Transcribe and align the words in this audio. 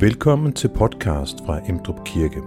Velkommen 0.00 0.52
til 0.52 0.68
podcast 0.68 1.36
fra 1.46 1.60
Emdrup 1.68 2.04
Kirke. 2.04 2.42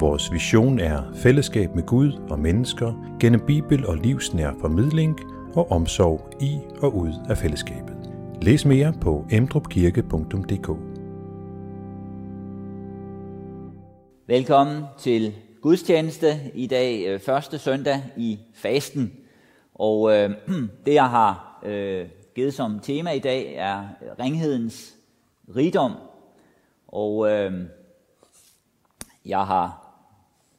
Vores 0.00 0.32
vision 0.32 0.78
er 0.78 1.12
fællesskab 1.14 1.74
med 1.74 1.86
Gud 1.86 2.12
og 2.30 2.38
mennesker 2.38 3.16
gennem 3.20 3.40
Bibel 3.46 3.86
og 3.86 3.96
livsnær 3.96 4.52
formidling 4.60 5.18
og 5.56 5.70
omsorg 5.70 6.42
i 6.42 6.58
og 6.82 6.96
ud 6.96 7.12
af 7.28 7.38
fællesskabet. 7.38 7.96
Læs 8.42 8.64
mere 8.64 8.94
på 9.00 9.26
emdrupkirke.dk 9.30 10.68
Velkommen 14.26 14.84
til 14.98 15.34
gudstjeneste 15.62 16.26
i 16.54 16.66
dag, 16.66 17.04
øh, 17.06 17.20
første 17.20 17.58
søndag 17.58 18.02
i 18.16 18.38
fasten. 18.54 19.12
Og 19.74 20.12
øh, 20.16 20.30
det 20.86 20.94
jeg 20.94 21.10
har 21.10 21.60
øh, 21.66 22.06
givet 22.34 22.54
som 22.54 22.80
tema 22.80 23.10
i 23.10 23.18
dag 23.18 23.54
er 23.54 23.84
ringhedens 24.18 24.94
rigdom. 25.56 25.92
Og 26.92 27.30
øh, 27.30 27.52
jeg 29.26 29.46
har 29.46 29.82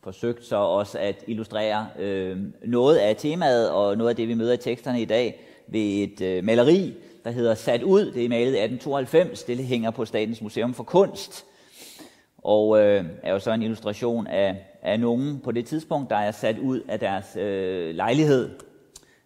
forsøgt 0.03 0.45
så 0.45 0.55
også 0.55 0.99
at 0.99 1.23
illustrere 1.27 1.87
øh, 1.99 2.37
noget 2.65 2.97
af 2.97 3.15
temaet 3.15 3.69
og 3.69 3.97
noget 3.97 4.09
af 4.09 4.15
det, 4.15 4.27
vi 4.27 4.33
møder 4.33 4.53
i 4.53 4.57
teksterne 4.57 5.01
i 5.01 5.05
dag 5.05 5.39
ved 5.67 5.81
et 5.81 6.21
øh, 6.21 6.43
maleri, 6.43 6.93
der 7.23 7.31
hedder 7.31 7.55
Sat 7.55 7.83
ud. 7.83 8.11
Det 8.11 8.25
er 8.25 8.29
malet 8.29 8.63
1892. 8.63 9.43
Det 9.43 9.57
hænger 9.57 9.91
på 9.91 10.05
Statens 10.05 10.41
Museum 10.41 10.73
for 10.73 10.83
Kunst. 10.83 11.45
Og 12.37 12.79
øh, 12.79 13.05
er 13.23 13.31
jo 13.31 13.39
så 13.39 13.51
en 13.51 13.61
illustration 13.61 14.27
af, 14.27 14.65
af 14.81 14.99
nogen 14.99 15.39
på 15.39 15.51
det 15.51 15.65
tidspunkt, 15.65 16.09
der 16.09 16.15
er 16.15 16.31
sat 16.31 16.59
ud 16.59 16.79
af 16.87 16.99
deres 16.99 17.35
øh, 17.35 17.95
lejlighed, 17.95 18.49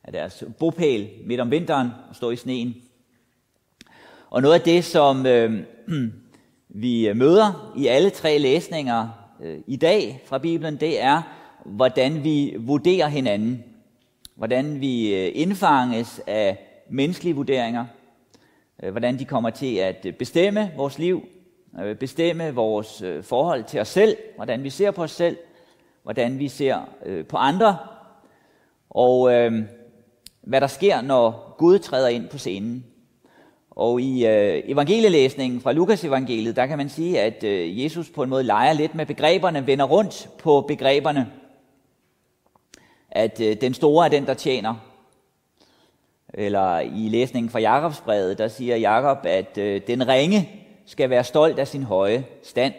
af 0.03 0.11
deres 0.11 0.43
bopæl 0.59 1.09
midt 1.25 1.41
om 1.41 1.51
vinteren 1.51 1.89
og 2.09 2.15
står 2.15 2.31
i 2.31 2.35
sneen. 2.35 2.75
Og 4.29 4.41
noget 4.41 4.55
af 4.55 4.61
det, 4.61 4.85
som 4.85 5.25
øh, 5.25 5.63
vi 6.69 7.13
møder 7.13 7.73
i 7.77 7.87
alle 7.87 8.09
tre 8.09 8.37
læsninger 8.37 9.09
øh, 9.41 9.59
i 9.67 9.75
dag 9.75 10.21
fra 10.25 10.37
Bibelen, 10.37 10.79
det 10.79 11.01
er, 11.01 11.21
hvordan 11.65 12.23
vi 12.23 12.55
vurderer 12.59 13.07
hinanden. 13.07 13.63
Hvordan 14.35 14.81
vi 14.81 15.15
øh, 15.15 15.31
indfanges 15.35 16.21
af 16.27 16.57
menneskelige 16.89 17.35
vurderinger. 17.35 17.85
Øh, 18.83 18.91
hvordan 18.91 19.19
de 19.19 19.25
kommer 19.25 19.49
til 19.49 19.75
at 19.75 20.07
bestemme 20.19 20.71
vores 20.75 20.99
liv. 20.99 21.27
Bestemme 21.99 22.55
vores 22.55 23.03
forhold 23.21 23.63
til 23.63 23.79
os 23.79 23.87
selv. 23.87 24.17
Hvordan 24.35 24.63
vi 24.63 24.69
ser 24.69 24.91
på 24.91 25.03
os 25.03 25.11
selv. 25.11 25.37
Hvordan 26.03 26.39
vi 26.39 26.47
ser 26.47 26.77
på 27.29 27.37
andre. 27.37 27.77
Og 28.89 29.33
øh, 29.33 29.63
hvad 30.41 30.61
der 30.61 30.67
sker, 30.67 31.01
når 31.01 31.55
Gud 31.57 31.79
træder 31.79 32.07
ind 32.07 32.29
på 32.29 32.37
scenen. 32.37 32.85
Og 33.77 34.01
i 34.01 34.25
øh, 34.25 34.63
evangelielæsningen 34.65 35.61
fra 35.61 35.71
Lukas 35.71 36.03
evangeliet, 36.03 36.55
der 36.55 36.65
kan 36.65 36.77
man 36.77 36.89
sige, 36.89 37.21
at 37.21 37.43
øh, 37.43 37.83
Jesus 37.83 38.09
på 38.09 38.23
en 38.23 38.29
måde 38.29 38.43
leger 38.43 38.73
lidt 38.73 38.95
med 38.95 39.05
begreberne, 39.05 39.67
vender 39.67 39.85
rundt 39.85 40.29
på 40.39 40.61
begreberne. 40.61 41.31
At 43.11 43.41
øh, 43.41 43.61
den 43.61 43.73
store 43.73 44.05
er 44.05 44.09
den, 44.09 44.25
der 44.25 44.33
tjener. 44.33 44.75
Eller 46.33 46.79
i 46.79 47.09
læsningen 47.09 47.49
fra 47.49 47.59
Jakobsbrevet, 47.59 48.37
der 48.37 48.47
siger 48.47 48.75
Jakob, 48.75 49.17
at 49.23 49.57
øh, 49.57 49.81
den 49.87 50.07
ringe 50.07 50.49
skal 50.85 51.09
være 51.09 51.23
stolt 51.23 51.59
af 51.59 51.67
sin 51.67 51.83
høje 51.83 52.25
stand. 52.43 52.73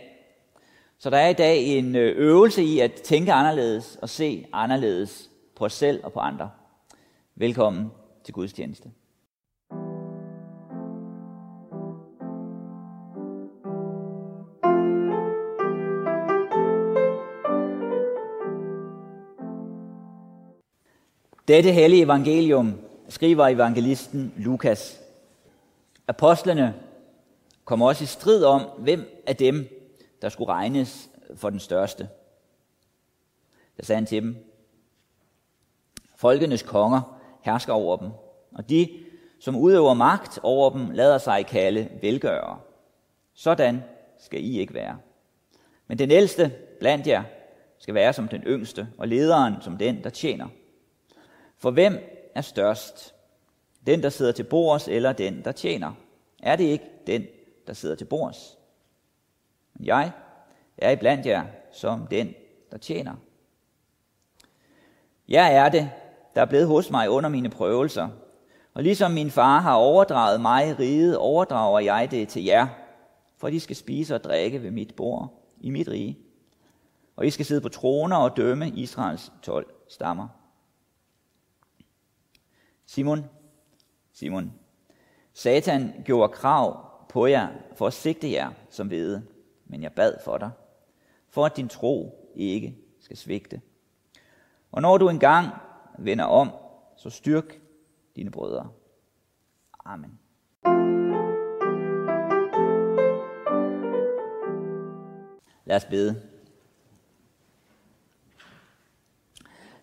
Så 0.99 1.11
der 1.11 1.19
er 1.19 1.29
i 1.29 1.33
dag 1.33 1.65
en 1.65 1.97
øh, 1.97 2.17
øvelse 2.17 2.63
i 2.63 2.81
at 2.81 2.93
tænke 2.93 3.33
anderledes 3.33 3.99
og 4.03 4.09
se 4.09 4.47
anderledes 4.53 5.31
på 5.57 5.65
os 5.65 5.75
selv 5.75 6.05
og 6.05 6.13
på 6.13 6.21
andre. 6.21 6.51
Velkommen 7.37 7.91
til 8.25 8.35
gudstjeneste. 8.35 8.89
Dette 21.49 21.73
hellige 21.73 22.03
evangelium 22.03 22.81
skriver 23.09 23.47
evangelisten 23.47 24.33
Lukas. 24.37 25.01
Apostlene 26.09 26.75
kom 27.65 27.83
også 27.83 28.05
i 28.05 28.07
strid 28.07 28.45
om, 28.45 28.63
hvem 28.79 29.23
af 29.27 29.37
dem, 29.37 29.69
der 30.23 30.29
skulle 30.29 30.53
regnes 30.53 31.11
for 31.35 31.51
den 31.51 31.61
største. 31.61 32.09
Der 33.77 33.85
sagde 33.85 33.97
han 33.97 34.07
til 34.07 34.23
dem, 34.23 34.37
Folkenes 36.17 36.63
konger 36.63 37.21
hersker 37.43 37.73
over 37.73 37.97
dem, 37.97 38.11
og 38.55 38.69
de, 38.69 38.89
som 39.41 39.57
udøver 39.57 39.95
magt 39.95 40.39
over 40.43 40.71
dem, 40.71 40.91
lader 40.91 41.19
sig 41.19 41.47
kalde 41.47 41.89
velgørere. 42.03 42.61
Sådan 43.35 43.83
skal 44.19 44.45
I 44.45 44.59
ikke 44.59 44.75
være. 44.75 44.99
Men 45.87 45.99
den 45.99 46.11
ældste 46.11 46.53
blandt 46.81 47.07
jer 47.07 47.23
skal 47.79 47.95
være 47.95 48.13
som 48.13 48.29
den 48.29 48.43
yngste, 48.43 48.89
og 48.99 49.09
lederen 49.09 49.55
som 49.61 49.79
den, 49.79 50.05
der 50.05 50.11
tjener. 50.11 50.49
For 51.59 51.71
hvem 51.71 51.99
er 52.35 52.41
størst? 52.41 53.15
Den, 53.87 54.03
der 54.03 54.09
sidder 54.09 54.33
til 54.33 54.45
bords, 54.45 54.89
eller 54.89 55.13
den, 55.13 55.45
der 55.45 55.53
tjener? 55.53 55.93
Er 56.43 56.57
det 56.57 56.65
ikke 56.65 56.91
den, 57.07 57.27
der 57.67 57.73
sidder 57.73 57.95
til 57.95 58.05
bords? 58.05 58.59
Men 59.75 59.87
jeg 59.87 60.13
er 60.79 60.91
iblandt 60.91 61.27
jer 61.27 61.45
som 61.73 62.07
den, 62.07 62.35
der 62.71 62.79
tjener. 62.79 63.15
Jeg 65.29 65.55
er 65.55 65.69
det, 65.69 65.91
der 66.35 66.41
er 66.41 66.47
blevet 66.47 66.67
hos 66.67 66.91
mig 66.91 67.11
under 67.11 67.31
mine 67.31 67.51
prøvelser. 67.51 68.09
Og 68.75 68.83
ligesom 68.83 69.11
min 69.11 69.31
far 69.31 69.61
har 69.61 69.75
overdraget 69.75 70.41
mig 70.41 70.79
riget, 70.79 71.17
overdrager 71.17 71.81
jeg 71.81 72.11
det 72.11 72.29
til 72.29 72.45
jer, 72.45 72.67
for 73.37 73.51
de 73.51 73.61
skal 73.61 73.77
spise 73.77 74.15
og 74.15 74.25
drikke 74.25 74.63
ved 74.63 74.71
mit 74.71 74.97
bord 74.97 75.45
i 75.61 75.71
mit 75.71 75.89
rige. 75.89 76.19
Og 77.17 77.27
I 77.27 77.31
skal 77.31 77.47
sidde 77.47 77.61
på 77.61 77.69
troner 77.69 78.17
og 78.17 78.37
dømme 78.37 78.69
Israels 78.69 79.33
12 79.43 79.67
stammer. 79.89 80.29
Simon, 82.89 83.25
Simon, 84.13 84.53
Satan 85.33 86.03
gjorde 86.05 86.33
krav 86.33 86.91
på 87.09 87.27
jer 87.27 87.49
for 87.75 87.87
at 87.87 87.93
sigte 87.93 88.33
jer 88.33 88.51
som 88.71 88.91
vede, 88.91 89.27
men 89.67 89.83
jeg 89.83 89.93
bad 89.93 90.15
for 90.25 90.39
dig, 90.39 90.51
for 91.29 91.47
at 91.47 91.57
din 91.57 91.69
tro 91.69 92.25
ikke 92.35 92.77
skal 93.01 93.17
svigte. 93.17 93.61
Og 94.73 94.83
når 94.83 94.99
du 94.99 95.09
engang 95.09 95.49
vender 95.99 96.25
om, 96.25 96.51
så 96.97 97.11
styrk 97.11 97.61
dine 98.17 98.31
brødre. 98.31 98.71
Amen. 99.85 100.19
Lad 105.65 105.77
os 105.77 105.85
bede. 105.85 106.23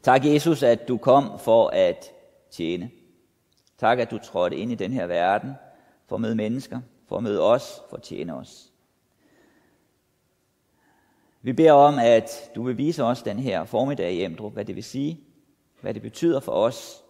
Tak 0.02 0.26
Jesus, 0.26 0.64
at 0.64 0.88
du 0.88 0.98
kom 0.98 1.40
for 1.40 1.70
at 1.70 2.15
tjene. 2.56 2.92
Tak, 3.78 4.00
at 4.00 4.12
du 4.12 4.18
trådte 4.18 4.58
ind 4.58 4.72
i 4.72 4.76
den 4.76 4.94
her 4.94 5.08
verden 5.08 5.54
for 6.06 6.16
at 6.16 6.22
møde 6.22 6.36
mennesker, 6.36 6.82
for 7.08 7.18
at 7.18 7.24
møde 7.24 7.42
os, 7.42 7.82
for 7.90 7.98
at 7.98 8.04
tjene 8.04 8.36
os. 8.36 8.72
Vi 11.42 11.54
beder 11.54 11.72
om, 11.72 12.00
at 12.00 12.52
du 12.56 12.64
vil 12.64 12.78
vise 12.78 13.04
os 13.04 13.24
den 13.24 13.40
her 13.40 13.66
formiddag 13.66 14.14
i 14.14 14.24
Emdrup, 14.24 14.54
hvad 14.54 14.66
det 14.66 14.76
vil 14.76 14.84
sige, 14.84 15.20
hvad 15.82 15.94
det 15.94 16.02
betyder 16.02 16.40
for 16.40 16.52
os, 16.52 17.04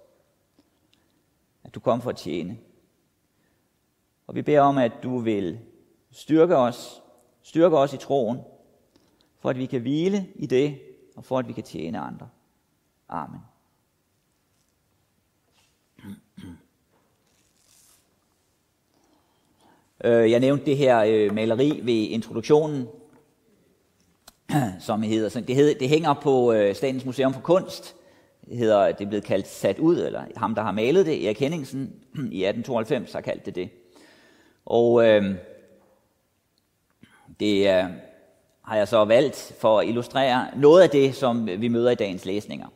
at 1.64 1.76
du 1.76 1.80
kom 1.80 2.02
for 2.02 2.10
at 2.10 2.16
tjene. 2.16 2.58
Og 4.28 4.36
vi 4.36 4.42
beder 4.42 4.62
om, 4.62 4.78
at 4.78 4.92
du 5.04 5.18
vil 5.18 5.60
styrke 6.12 6.56
os, 6.56 7.02
styrke 7.42 7.78
os 7.78 7.94
i 7.94 7.98
troen, 7.98 8.40
for 9.40 9.50
at 9.50 9.58
vi 9.58 9.66
kan 9.66 9.82
hvile 9.82 10.28
i 10.36 10.46
det, 10.46 10.80
og 11.16 11.26
for 11.26 11.40
at 11.40 11.48
vi 11.48 11.54
kan 11.54 11.64
tjene 11.64 12.00
andre. 12.00 12.30
Amen. 13.10 13.40
Øh, 20.06 20.32
jeg 20.32 20.40
nævnte 20.40 20.66
det 20.66 20.78
her 20.78 21.00
øh, 21.00 21.34
maleri 21.34 21.80
ved 21.84 21.94
introduktionen, 21.94 22.88
som 24.88 25.02
hedder, 25.02 25.42
det, 25.42 25.56
hedder, 25.56 25.74
det 25.80 25.90
hænger 25.90 26.14
på 26.14 26.54
øh, 26.54 26.76
Statens 26.76 27.06
Museum 27.06 27.34
for 27.34 27.42
Kunst. 27.42 27.96
Det, 28.50 28.58
hedder, 28.58 28.92
det 28.92 29.06
er 29.06 29.10
blevet 29.10 29.24
kaldt 29.24 29.48
Sat 29.48 29.80
ud, 29.80 29.98
eller 29.98 30.24
ham, 30.38 30.56
der 30.56 30.62
har 30.62 30.72
malet 30.72 31.06
det, 31.06 31.26
Erik 31.26 31.40
Henningsen, 31.40 31.80
i 32.14 32.46
1892 32.46 33.14
har 33.14 33.22
kaldt 33.22 33.46
det 33.46 33.56
det. 33.56 33.70
Og 34.66 35.08
øh, 35.08 35.36
det 37.40 37.68
øh, 37.68 37.84
har 38.62 38.78
jeg 38.78 38.88
så 38.88 39.06
valgt 39.06 39.54
for 39.60 39.80
at 39.80 39.88
illustrere 39.88 40.48
noget 40.56 40.84
af 40.84 40.90
det, 40.90 41.16
som 41.16 41.48
vi 41.48 41.68
møder 41.68 41.92
i 41.92 41.96
dagens 41.96 42.26
læsninger. 42.26 42.68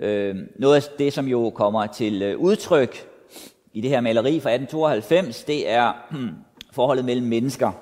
Øh, 0.00 0.36
noget 0.56 0.76
af 0.76 0.82
det, 0.98 1.12
som 1.12 1.26
jo 1.26 1.50
kommer 1.50 1.86
til 1.86 2.36
udtryk 2.36 3.09
i 3.72 3.80
det 3.80 3.90
her 3.90 4.00
maleri 4.00 4.40
fra 4.40 4.50
1892, 4.50 5.44
det 5.44 5.68
er 5.70 5.92
hmm, 6.10 6.30
forholdet 6.72 7.04
mellem 7.04 7.26
mennesker. 7.26 7.72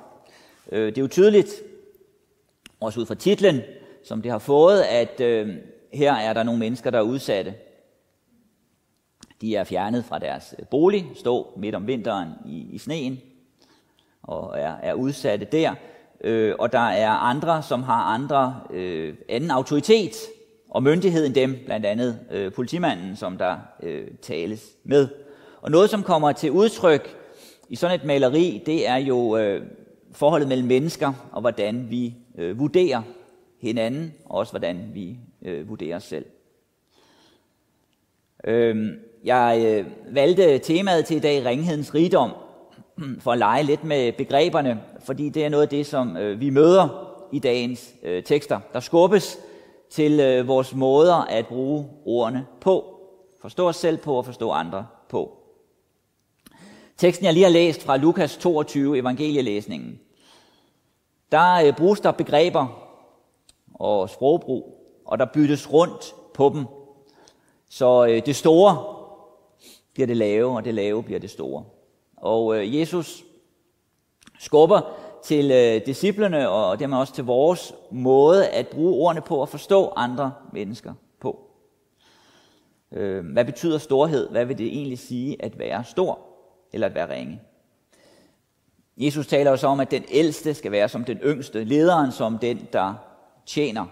Øh, 0.73 0.87
det 0.87 0.99
er 0.99 1.02
jo 1.02 1.08
tydeligt, 1.08 1.62
også 2.81 3.00
ud 3.00 3.06
fra 3.06 3.14
titlen, 3.14 3.61
som 4.05 4.23
det 4.23 4.31
har 4.31 4.38
fået, 4.38 4.82
at 4.82 5.20
øh, 5.20 5.56
her 5.93 6.14
er 6.14 6.32
der 6.32 6.43
nogle 6.43 6.61
mennesker, 6.61 6.90
der 6.90 6.99
er 6.99 7.02
udsatte. 7.02 7.55
De 9.40 9.56
er 9.56 9.64
fjernet 9.64 10.05
fra 10.05 10.19
deres 10.19 10.55
øh, 10.58 10.67
bolig, 10.67 11.06
står 11.14 11.55
midt 11.56 11.75
om 11.75 11.87
vinteren 11.87 12.29
i, 12.46 12.67
i 12.73 12.79
sneen. 12.79 13.20
og 14.23 14.58
er, 14.58 14.75
er 14.82 14.94
udsatte 14.94 15.46
der. 15.52 15.75
Øh, 16.20 16.55
og 16.58 16.73
der 16.73 16.88
er 16.88 17.11
andre, 17.11 17.62
som 17.62 17.82
har 17.82 18.02
andre 18.02 18.61
øh, 18.70 19.14
anden 19.29 19.50
autoritet 19.50 20.17
og 20.70 20.82
myndighed 20.82 21.26
end 21.26 21.34
dem, 21.34 21.58
blandt 21.64 21.87
andet 21.87 22.20
øh, 22.31 22.52
politimanden, 22.52 23.17
som 23.17 23.38
der 23.38 23.56
øh, 23.82 24.08
tales 24.23 24.67
med. 24.84 25.08
Og 25.69 25.73
noget, 25.73 25.91
som 25.91 26.03
kommer 26.03 26.32
til 26.32 26.50
udtryk 26.50 27.17
i 27.69 27.76
sådan 27.76 28.00
et 28.00 28.05
maleri, 28.05 28.62
det 28.67 28.88
er 28.88 28.97
jo 28.97 29.37
øh, 29.37 29.62
forholdet 30.12 30.49
mellem 30.49 30.69
mennesker, 30.69 31.12
og 31.32 31.41
hvordan 31.41 31.87
vi 31.91 32.15
øh, 32.38 32.59
vurderer 32.59 33.03
hinanden, 33.61 34.15
og 34.25 34.38
også 34.38 34.53
hvordan 34.53 34.91
vi 34.94 35.19
øh, 35.43 35.69
vurderer 35.69 35.97
os 35.97 36.05
selv. 36.05 36.25
Øh, 38.44 38.87
jeg 39.25 39.62
øh, 39.67 40.15
valgte 40.15 40.59
temaet 40.59 41.05
til 41.05 41.17
i 41.17 41.20
dag, 41.20 41.44
ringhedens 41.44 41.94
rigdom, 41.94 42.31
for 43.25 43.32
at 43.32 43.38
lege 43.38 43.62
lidt 43.62 43.85
med 43.85 44.12
begreberne, 44.12 44.81
fordi 45.05 45.29
det 45.29 45.44
er 45.44 45.49
noget 45.49 45.62
af 45.62 45.69
det, 45.69 45.87
som 45.87 46.17
øh, 46.17 46.41
vi 46.41 46.50
møder 46.50 47.15
i 47.32 47.38
dagens 47.38 47.94
øh, 48.03 48.23
tekster. 48.23 48.61
Der 48.73 48.81
skubbes 48.81 49.38
til 49.91 50.20
øh, 50.20 50.49
vores 50.49 50.75
måder 50.75 51.15
at 51.15 51.47
bruge 51.47 51.87
ordene 52.05 52.47
på. 52.61 52.85
Forstå 53.43 53.69
os 53.69 53.76
selv 53.76 53.97
på 53.97 54.15
og 54.15 54.25
forstå 54.25 54.50
andre 54.50 54.87
på. 55.09 55.38
Teksten, 56.98 57.26
jeg 57.26 57.32
lige 57.34 57.44
har 57.44 57.50
læst 57.50 57.82
fra 57.82 57.96
Lukas 57.96 58.36
22, 58.36 58.98
evangelielæsningen, 58.98 60.00
der 61.32 61.54
øh, 61.54 61.76
bruges 61.76 62.00
der 62.00 62.10
begreber 62.10 62.66
og 63.74 64.10
sprogbrug, 64.10 64.84
og 65.04 65.18
der 65.18 65.24
byttes 65.24 65.72
rundt 65.72 66.14
på 66.34 66.50
dem. 66.54 66.64
Så 67.68 68.06
øh, 68.06 68.26
det 68.26 68.36
store 68.36 68.96
bliver 69.94 70.06
det 70.06 70.16
lave, 70.16 70.56
og 70.56 70.64
det 70.64 70.74
lave 70.74 71.02
bliver 71.02 71.20
det 71.20 71.30
store. 71.30 71.64
Og 72.16 72.56
øh, 72.56 72.76
Jesus 72.76 73.24
skubber 74.38 74.80
til 75.24 75.82
disciplerne 75.86 76.48
og 76.48 76.78
dermed 76.78 76.98
også 76.98 77.14
til 77.14 77.24
vores 77.24 77.74
måde 77.90 78.48
at 78.48 78.68
bruge 78.68 79.06
ordene 79.06 79.20
på 79.20 79.42
at 79.42 79.48
forstå 79.48 79.92
andre 79.96 80.32
mennesker 80.52 80.94
på. 81.20 81.40
Hvad 83.32 83.44
betyder 83.44 83.78
storhed? 83.78 84.30
Hvad 84.30 84.44
vil 84.44 84.58
det 84.58 84.66
egentlig 84.66 84.98
sige 84.98 85.44
at 85.44 85.58
være 85.58 85.84
stor 85.84 86.28
eller 86.73 86.87
at 86.87 86.94
være 86.94 87.15
ringe? 87.15 87.41
Jesus 88.97 89.26
taler 89.26 89.50
også 89.50 89.67
om, 89.67 89.81
at 89.81 89.91
den 89.91 90.05
ældste 90.09 90.55
skal 90.55 90.73
være 90.73 90.88
som 90.88 91.05
den 91.05 91.19
yngste, 91.19 91.65
lederen 91.65 92.12
som 92.12 92.38
den, 92.38 92.69
der 92.73 92.94
tjener. 93.47 93.87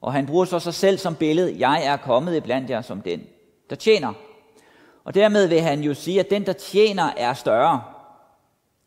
Og 0.00 0.12
han 0.12 0.26
bruger 0.26 0.44
så 0.44 0.58
sig 0.58 0.74
selv 0.74 0.98
som 0.98 1.16
billede, 1.16 1.68
jeg 1.68 1.86
er 1.86 1.96
kommet 1.96 2.42
blandt 2.42 2.70
jer 2.70 2.82
som 2.82 3.00
den, 3.00 3.26
der 3.70 3.76
tjener. 3.76 4.12
Og 5.04 5.14
dermed 5.14 5.46
vil 5.46 5.60
han 5.60 5.80
jo 5.80 5.94
sige, 5.94 6.20
at 6.20 6.30
den, 6.30 6.46
der 6.46 6.52
tjener, 6.52 7.12
er 7.16 7.34
større, 7.34 7.82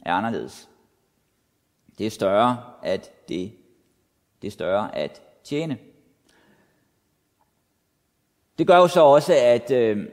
er 0.06 0.14
anderledes. 0.14 0.70
Det 1.98 2.08
er 2.08 2.12
større, 2.12 2.58
at 2.84 3.28
det, 3.30 3.54
det 4.42 4.48
er 4.48 4.52
større 4.52 4.96
at 4.96 5.22
tjene. 5.44 5.78
Det 8.58 8.68
gør 8.68 8.78
jo 8.78 8.88
så 8.88 9.02
også, 9.02 9.34
at 9.36 9.72
øh, 9.72 10.08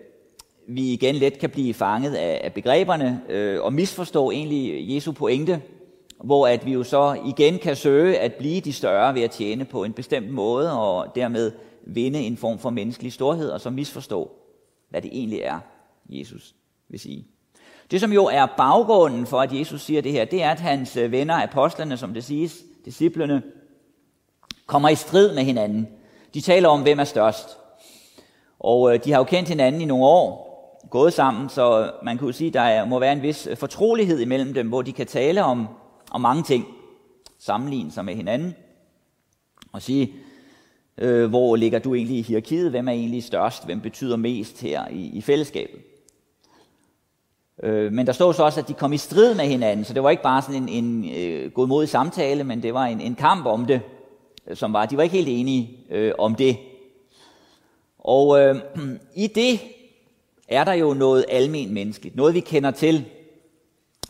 vi 0.74 0.92
igen 0.92 1.14
let 1.14 1.38
kan 1.38 1.50
blive 1.50 1.74
fanget 1.74 2.14
af, 2.14 2.40
af 2.44 2.52
begreberne 2.52 3.22
øh, 3.28 3.62
og 3.62 3.72
misforstå 3.72 4.30
egentlig 4.30 4.94
Jesu 4.94 5.12
pointe, 5.12 5.62
hvor 6.24 6.46
at 6.46 6.66
vi 6.66 6.72
jo 6.72 6.82
så 6.82 7.16
igen 7.26 7.58
kan 7.58 7.76
søge 7.76 8.19
at 8.19 8.34
blive 8.34 8.60
de 8.60 8.72
større 8.72 9.14
ved 9.14 9.22
at 9.22 9.30
tjene 9.30 9.64
på 9.64 9.84
en 9.84 9.92
bestemt 9.92 10.30
måde, 10.30 10.78
og 10.78 11.14
dermed 11.14 11.52
vinde 11.86 12.19
en 12.19 12.36
form 12.36 12.58
for 12.58 12.70
menneskelig 12.70 13.12
storhed, 13.12 13.50
og 13.50 13.60
så 13.60 13.70
misforstå, 13.70 14.30
hvad 14.90 15.02
det 15.02 15.10
egentlig 15.12 15.40
er, 15.40 15.58
Jesus 16.08 16.54
vil 16.88 17.00
sige. 17.00 17.26
Det, 17.90 18.00
som 18.00 18.12
jo 18.12 18.24
er 18.24 18.46
baggrunden 18.56 19.26
for, 19.26 19.40
at 19.40 19.58
Jesus 19.58 19.82
siger 19.82 20.02
det 20.02 20.12
her, 20.12 20.24
det 20.24 20.42
er, 20.42 20.50
at 20.50 20.60
hans 20.60 20.96
øh, 20.96 21.12
venner, 21.12 21.42
apostlene, 21.42 21.96
som 21.96 22.14
det 22.14 22.24
siges, 22.24 22.62
disciplene, 22.84 23.42
kommer 24.66 24.88
i 24.88 24.94
strid 24.94 25.34
med 25.34 25.42
hinanden. 25.42 25.88
De 26.34 26.40
taler 26.40 26.69
om, 26.69 26.82
hvem 26.82 26.98
er 26.98 27.04
størst. 27.04 27.58
Og 28.58 28.94
øh, 28.94 29.04
de 29.04 29.10
har 29.10 29.19
jo 29.19 29.24
kendt 29.24 29.48
hinanden 29.48 29.80
i 29.80 29.84
nogle 29.84 30.04
år, 30.04 30.51
gået 30.93 31.12
sammen, 31.12 31.49
så 31.49 31.91
man 32.03 32.19
kunne 32.19 32.33
sige, 32.33 32.49
at 32.49 32.55
der 32.55 32.85
må 32.85 32.99
være 32.99 33.12
en 33.12 33.23
vis 33.23 33.47
øh, 33.47 33.56
fortrolighed 33.56 34.21
imellem 34.21 34.55
dem, 34.55 34.69
hvor 34.69 34.83
de 34.83 34.93
kan 34.93 35.06
tale 35.06 35.44
om, 35.44 35.67
om 36.11 36.21
mange 36.21 36.43
ting, 36.43 36.67
sammenligne 37.39 37.93
sig 37.93 38.05
med 38.05 38.15
hinanden, 38.15 38.55
og 39.73 39.83
sige, 39.83 40.12
øh, 40.99 41.31
hvor 41.31 41.56
ligger 41.56 41.79
du 41.79 41.94
egentlig 41.94 42.19
i 42.19 42.23
hierarkiet, 42.23 42.71
hvem 42.71 42.89
er 42.89 42.93
egentlig 42.93 43.25
størst, 43.25 43.65
hvem 43.65 43.81
betyder 43.81 44.17
mest 44.17 44.61
her 44.61 44.89
i, 44.89 45.11
i 45.15 45.21
fællesskabet. 45.21 45.81
Øh, 47.62 47.93
men 47.93 48.06
der 48.06 48.12
stod 48.12 48.35
så 48.35 48.43
også, 48.43 48.61
at 48.61 48.69
de 48.69 48.75
kom 48.75 48.93
i 48.93 48.97
strid 48.97 49.35
med 49.35 49.44
hinanden, 49.44 49.85
så 49.85 49.94
det 49.94 50.03
var 50.03 50.11
ikke 50.11 50.23
bare 50.23 50.43
sådan 50.43 50.69
en, 50.69 50.85
en 50.85 51.11
øh, 51.17 51.53
godmodig 51.53 51.89
samtale, 51.89 52.44
men 52.44 52.62
det 52.62 52.75
var 52.75 52.85
en, 52.85 53.00
en 53.00 53.15
kamp 53.15 53.47
om 53.47 53.67
det, 53.67 53.81
øh, 54.47 54.56
som 54.56 54.73
var, 54.73 54.87
de 54.87 54.97
var 54.97 55.03
ikke 55.03 55.17
helt 55.17 55.29
enige 55.29 55.79
øh, 55.91 56.12
om 56.19 56.35
det. 56.35 56.56
Og 57.99 58.41
øh, 58.41 58.56
i 59.25 59.27
det 59.27 59.61
er 60.52 60.64
der 60.64 60.72
jo 60.72 60.94
noget 60.94 61.25
almen 61.28 61.75
menneskeligt, 61.75 62.16
noget 62.16 62.34
vi 62.34 62.40
kender 62.40 62.70
til 62.70 63.04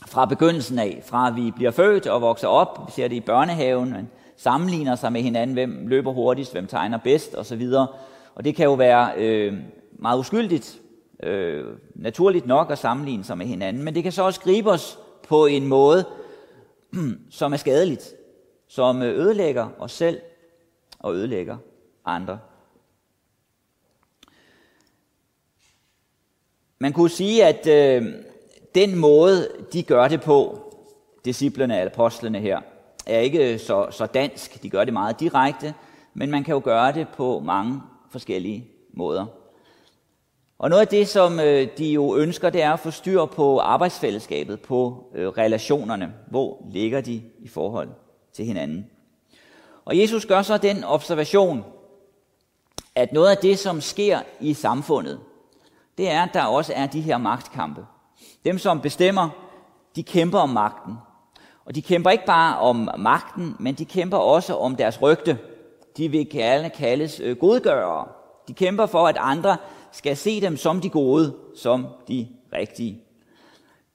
fra 0.07 0.25
begyndelsen 0.25 0.79
af, 0.79 1.01
fra 1.05 1.29
vi 1.29 1.51
bliver 1.51 1.71
født 1.71 2.07
og 2.07 2.21
vokser 2.21 2.47
op, 2.47 2.79
vi 2.87 2.91
ser 2.91 3.07
det 3.07 3.15
i 3.15 3.19
børnehaven, 3.19 3.91
man 3.91 4.09
sammenligner 4.37 4.95
sig 4.95 5.11
med 5.11 5.21
hinanden, 5.21 5.53
hvem 5.53 5.87
løber 5.87 6.11
hurtigst, 6.11 6.51
hvem 6.51 6.67
tegner 6.67 6.97
bedst? 6.97 7.35
Osv. 7.35 7.71
Og 8.35 8.45
det 8.45 8.55
kan 8.55 8.65
jo 8.65 8.73
være 8.73 9.11
øh, 9.17 9.53
meget 9.99 10.19
uskyldigt, 10.19 10.79
øh, 11.23 11.65
naturligt 11.95 12.47
nok 12.47 12.71
at 12.71 12.77
sammenligne 12.77 13.23
sig 13.23 13.37
med 13.37 13.45
hinanden, 13.45 13.83
men 13.83 13.95
det 13.95 14.03
kan 14.03 14.11
så 14.11 14.23
også 14.23 14.39
gribe 14.39 14.69
os 14.71 14.99
på 15.27 15.45
en 15.45 15.67
måde, 15.67 16.05
som 17.29 17.53
er 17.53 17.57
skadeligt, 17.57 18.13
som 18.67 19.01
ødelægger 19.01 19.67
os 19.79 19.91
selv 19.91 20.19
og 20.99 21.15
ødelægger 21.15 21.57
andre. 22.05 22.39
Man 26.83 26.93
kunne 26.93 27.09
sige, 27.09 27.45
at 27.45 27.67
øh, 27.67 28.13
den 28.75 28.95
måde, 28.95 29.49
de 29.73 29.83
gør 29.83 30.07
det 30.07 30.21
på, 30.21 30.59
disciplerne 31.25 31.79
eller 31.79 31.91
apostlene 31.91 32.39
her, 32.39 32.61
er 33.05 33.19
ikke 33.19 33.53
øh, 33.53 33.59
så, 33.59 33.87
så 33.91 34.05
dansk. 34.05 34.63
De 34.63 34.69
gør 34.69 34.83
det 34.83 34.93
meget 34.93 35.19
direkte, 35.19 35.73
men 36.13 36.31
man 36.31 36.43
kan 36.43 36.53
jo 36.53 36.61
gøre 36.63 36.91
det 36.91 37.07
på 37.17 37.39
mange 37.39 37.81
forskellige 38.09 38.67
måder. 38.93 39.25
Og 40.59 40.69
noget 40.69 40.81
af 40.81 40.87
det, 40.87 41.07
som 41.07 41.39
øh, 41.39 41.67
de 41.77 41.85
jo 41.85 42.15
ønsker, 42.15 42.49
det 42.49 42.61
er 42.61 42.73
at 42.73 42.79
få 42.79 42.91
styr 42.91 43.25
på 43.25 43.59
arbejdsfællesskabet, 43.59 44.59
på 44.59 45.07
øh, 45.15 45.27
relationerne. 45.27 46.13
Hvor 46.29 46.65
ligger 46.71 47.01
de 47.01 47.21
i 47.39 47.47
forhold 47.47 47.89
til 48.33 48.45
hinanden? 48.45 48.85
Og 49.85 49.97
Jesus 49.97 50.25
gør 50.25 50.41
så 50.41 50.57
den 50.57 50.83
observation, 50.83 51.63
at 52.95 53.13
noget 53.13 53.29
af 53.29 53.37
det, 53.37 53.59
som 53.59 53.81
sker 53.81 54.19
i 54.39 54.53
samfundet, 54.53 55.19
det 55.97 56.11
er, 56.11 56.23
at 56.23 56.33
der 56.33 56.43
også 56.43 56.73
er 56.75 56.85
de 56.85 57.01
her 57.01 57.17
magtkampe. 57.17 57.85
Dem, 58.45 58.57
som 58.57 58.81
bestemmer, 58.81 59.29
de 59.95 60.03
kæmper 60.03 60.39
om 60.39 60.49
magten. 60.49 60.93
Og 61.65 61.75
de 61.75 61.81
kæmper 61.81 62.09
ikke 62.09 62.25
bare 62.25 62.59
om 62.59 62.89
magten, 62.97 63.55
men 63.59 63.75
de 63.75 63.85
kæmper 63.85 64.17
også 64.17 64.55
om 64.55 64.75
deres 64.75 65.01
rygte. 65.01 65.37
De 65.97 66.09
vil 66.09 66.29
gerne 66.29 66.69
kaldes 66.69 67.19
øh, 67.19 67.37
godgørere. 67.37 68.07
De 68.47 68.53
kæmper 68.53 68.85
for, 68.85 69.07
at 69.07 69.17
andre 69.19 69.57
skal 69.91 70.17
se 70.17 70.41
dem 70.41 70.57
som 70.57 70.81
de 70.81 70.89
gode, 70.89 71.35
som 71.55 71.87
de 72.07 72.27
rigtige. 72.53 73.01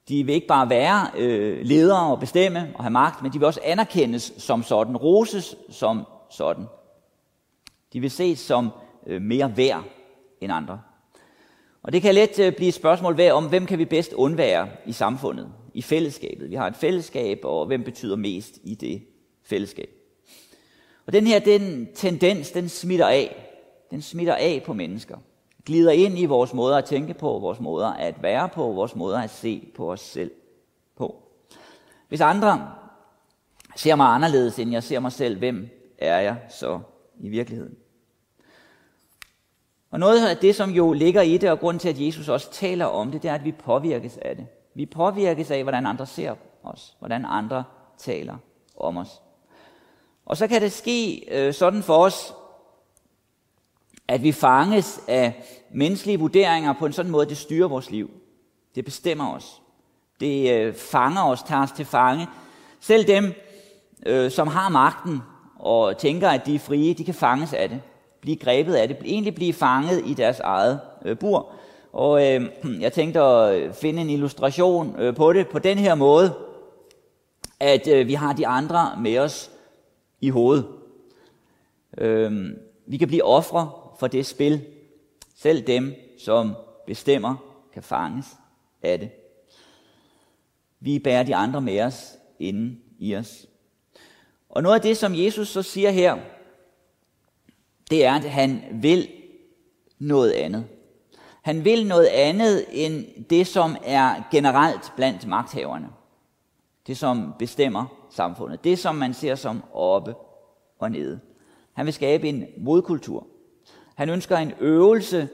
De 0.09 0.23
vil 0.23 0.35
ikke 0.35 0.47
bare 0.47 0.69
være 0.69 1.07
øh, 1.17 1.65
ledere 1.65 2.11
og 2.11 2.19
bestemme 2.19 2.71
og 2.75 2.83
have 2.83 2.91
magt, 2.91 3.21
men 3.21 3.33
de 3.33 3.39
vil 3.39 3.45
også 3.45 3.59
anerkendes 3.63 4.33
som 4.37 4.63
sådan, 4.63 4.97
roses 4.97 5.55
som 5.69 6.05
sådan. 6.29 6.65
De 7.93 7.99
vil 7.99 8.11
ses 8.11 8.39
som 8.39 8.69
øh, 9.07 9.21
mere 9.21 9.57
værd 9.57 9.83
end 10.41 10.53
andre. 10.53 10.79
Og 11.83 11.93
det 11.93 12.01
kan 12.01 12.15
let 12.15 12.39
øh, 12.39 12.53
blive 12.53 12.67
et 12.67 12.73
spørgsmål 12.73 13.17
værd 13.17 13.31
om, 13.31 13.49
hvem 13.49 13.65
kan 13.65 13.79
vi 13.79 13.85
bedst 13.85 14.13
undvære 14.13 14.69
i 14.85 14.91
samfundet, 14.91 15.51
i 15.73 15.81
fællesskabet. 15.81 16.49
Vi 16.49 16.55
har 16.55 16.67
et 16.67 16.75
fællesskab, 16.75 17.39
og 17.43 17.65
hvem 17.65 17.83
betyder 17.83 18.15
mest 18.15 18.59
i 18.63 18.75
det 18.75 19.01
fællesskab. 19.43 19.89
Og 21.05 21.13
den 21.13 21.27
her 21.27 21.39
den 21.39 21.87
tendens, 21.95 22.51
den 22.51 22.69
smitter 22.69 23.07
af. 23.07 23.45
Den 23.91 24.01
smitter 24.01 24.35
af 24.35 24.63
på 24.65 24.73
mennesker 24.73 25.17
glider 25.65 25.91
ind 25.91 26.19
i 26.19 26.25
vores 26.25 26.53
måder 26.53 26.77
at 26.77 26.85
tænke 26.85 27.13
på, 27.13 27.39
vores 27.39 27.59
måder 27.59 27.87
at 27.87 28.23
være 28.23 28.49
på, 28.49 28.71
vores 28.71 28.95
måder 28.95 29.19
at 29.19 29.29
se 29.29 29.67
på 29.75 29.91
os 29.91 30.01
selv 30.01 30.31
på. 30.95 31.15
Hvis 32.07 32.21
andre 32.21 32.71
ser 33.75 33.95
mig 33.95 34.07
anderledes, 34.07 34.59
end 34.59 34.71
jeg 34.71 34.83
ser 34.83 34.99
mig 34.99 35.11
selv, 35.11 35.37
hvem 35.37 35.69
er 35.97 36.19
jeg 36.19 36.37
så 36.49 36.79
i 37.19 37.29
virkeligheden? 37.29 37.75
Og 39.91 39.99
noget 39.99 40.27
af 40.27 40.37
det, 40.37 40.55
som 40.55 40.69
jo 40.69 40.93
ligger 40.93 41.21
i 41.21 41.37
det, 41.37 41.51
og 41.51 41.59
grund 41.59 41.79
til, 41.79 41.89
at 41.89 42.01
Jesus 42.01 42.29
også 42.29 42.51
taler 42.51 42.85
om 42.85 43.11
det, 43.11 43.23
det 43.23 43.29
er, 43.29 43.35
at 43.35 43.45
vi 43.45 43.51
påvirkes 43.51 44.17
af 44.17 44.35
det. 44.35 44.47
Vi 44.75 44.85
påvirkes 44.85 45.51
af, 45.51 45.63
hvordan 45.63 45.85
andre 45.85 46.05
ser 46.05 46.35
os, 46.63 46.95
hvordan 46.99 47.25
andre 47.25 47.63
taler 47.97 48.37
om 48.77 48.97
os. 48.97 49.21
Og 50.25 50.37
så 50.37 50.47
kan 50.47 50.61
det 50.61 50.71
ske 50.71 51.25
øh, 51.31 51.53
sådan 51.53 51.83
for 51.83 51.97
os, 51.97 52.33
at 54.07 54.23
vi 54.23 54.31
fanges 54.31 55.01
af 55.07 55.43
menneskelige 55.71 56.19
vurderinger 56.19 56.73
på 56.73 56.85
en 56.85 56.93
sådan 56.93 57.11
måde, 57.11 57.23
at 57.23 57.29
det 57.29 57.37
styrer 57.37 57.67
vores 57.67 57.91
liv. 57.91 58.11
Det 58.75 58.85
bestemmer 58.85 59.33
os. 59.35 59.61
Det 60.19 60.51
øh, 60.53 60.75
fanger 60.75 61.23
os, 61.23 61.43
tager 61.43 61.63
os 61.63 61.71
til 61.71 61.85
fange. 61.85 62.27
Selv 62.79 63.07
dem, 63.07 63.33
øh, 64.05 64.31
som 64.31 64.47
har 64.47 64.69
magten 64.69 65.21
og 65.59 65.97
tænker, 65.97 66.29
at 66.29 66.45
de 66.45 66.55
er 66.55 66.59
frie, 66.59 66.93
de 66.93 67.05
kan 67.05 67.13
fanges 67.13 67.53
af 67.53 67.69
det. 67.69 67.81
Blive 68.21 68.37
grebet 68.37 68.75
af 68.75 68.87
det. 68.87 68.97
Egentlig 69.05 69.35
blive 69.35 69.53
fanget 69.53 70.03
i 70.05 70.13
deres 70.13 70.39
eget 70.39 70.79
øh, 71.05 71.17
bur. 71.17 71.51
Og 71.93 72.27
øh, 72.27 72.49
jeg 72.81 72.93
tænkte 72.93 73.21
at 73.21 73.55
øh, 73.55 73.73
finde 73.73 74.01
en 74.01 74.09
illustration 74.09 74.99
øh, 74.99 75.15
på 75.15 75.33
det 75.33 75.47
på 75.47 75.59
den 75.59 75.77
her 75.77 75.95
måde, 75.95 76.33
at 77.59 77.87
øh, 77.87 78.07
vi 78.07 78.13
har 78.13 78.33
de 78.33 78.47
andre 78.47 78.97
med 79.01 79.17
os 79.17 79.51
i 80.21 80.29
hovedet. 80.29 80.67
Øh, 81.97 82.49
vi 82.85 82.97
kan 82.97 83.07
blive 83.07 83.23
ofre 83.23 83.71
for 83.99 84.07
det 84.07 84.25
spil. 84.25 84.65
Selv 85.35 85.67
dem, 85.67 85.95
som 86.19 86.55
bestemmer, 86.87 87.35
kan 87.73 87.83
fanges 87.83 88.25
af 88.83 88.99
det. 88.99 89.09
Vi 90.79 90.99
bærer 90.99 91.23
de 91.23 91.35
andre 91.35 91.61
med 91.61 91.81
os 91.81 92.17
inden 92.39 92.81
i 92.99 93.15
os. 93.15 93.45
Og 94.49 94.63
noget 94.63 94.75
af 94.75 94.81
det, 94.81 94.97
som 94.97 95.15
Jesus 95.15 95.47
så 95.47 95.61
siger 95.61 95.91
her, 95.91 96.17
det 97.89 98.05
er, 98.05 98.13
at 98.13 98.23
han 98.23 98.63
vil 98.71 99.07
noget 99.99 100.31
andet. 100.31 100.65
Han 101.41 101.65
vil 101.65 101.87
noget 101.87 102.05
andet 102.05 102.65
end 102.71 103.25
det, 103.29 103.47
som 103.47 103.75
er 103.83 104.23
generelt 104.31 104.93
blandt 104.95 105.27
magthaverne. 105.27 105.87
Det, 106.87 106.97
som 106.97 107.33
bestemmer 107.39 107.85
samfundet. 108.09 108.63
Det, 108.63 108.79
som 108.79 108.95
man 108.95 109.13
ser 109.13 109.35
som 109.35 109.63
oppe 109.73 110.15
og 110.79 110.91
nede. 110.91 111.19
Han 111.73 111.85
vil 111.85 111.93
skabe 111.93 112.29
en 112.29 112.45
modkultur. 112.57 113.27
Han 113.95 114.09
ønsker 114.09 114.37
en 114.37 114.53
øvelse 114.59 115.29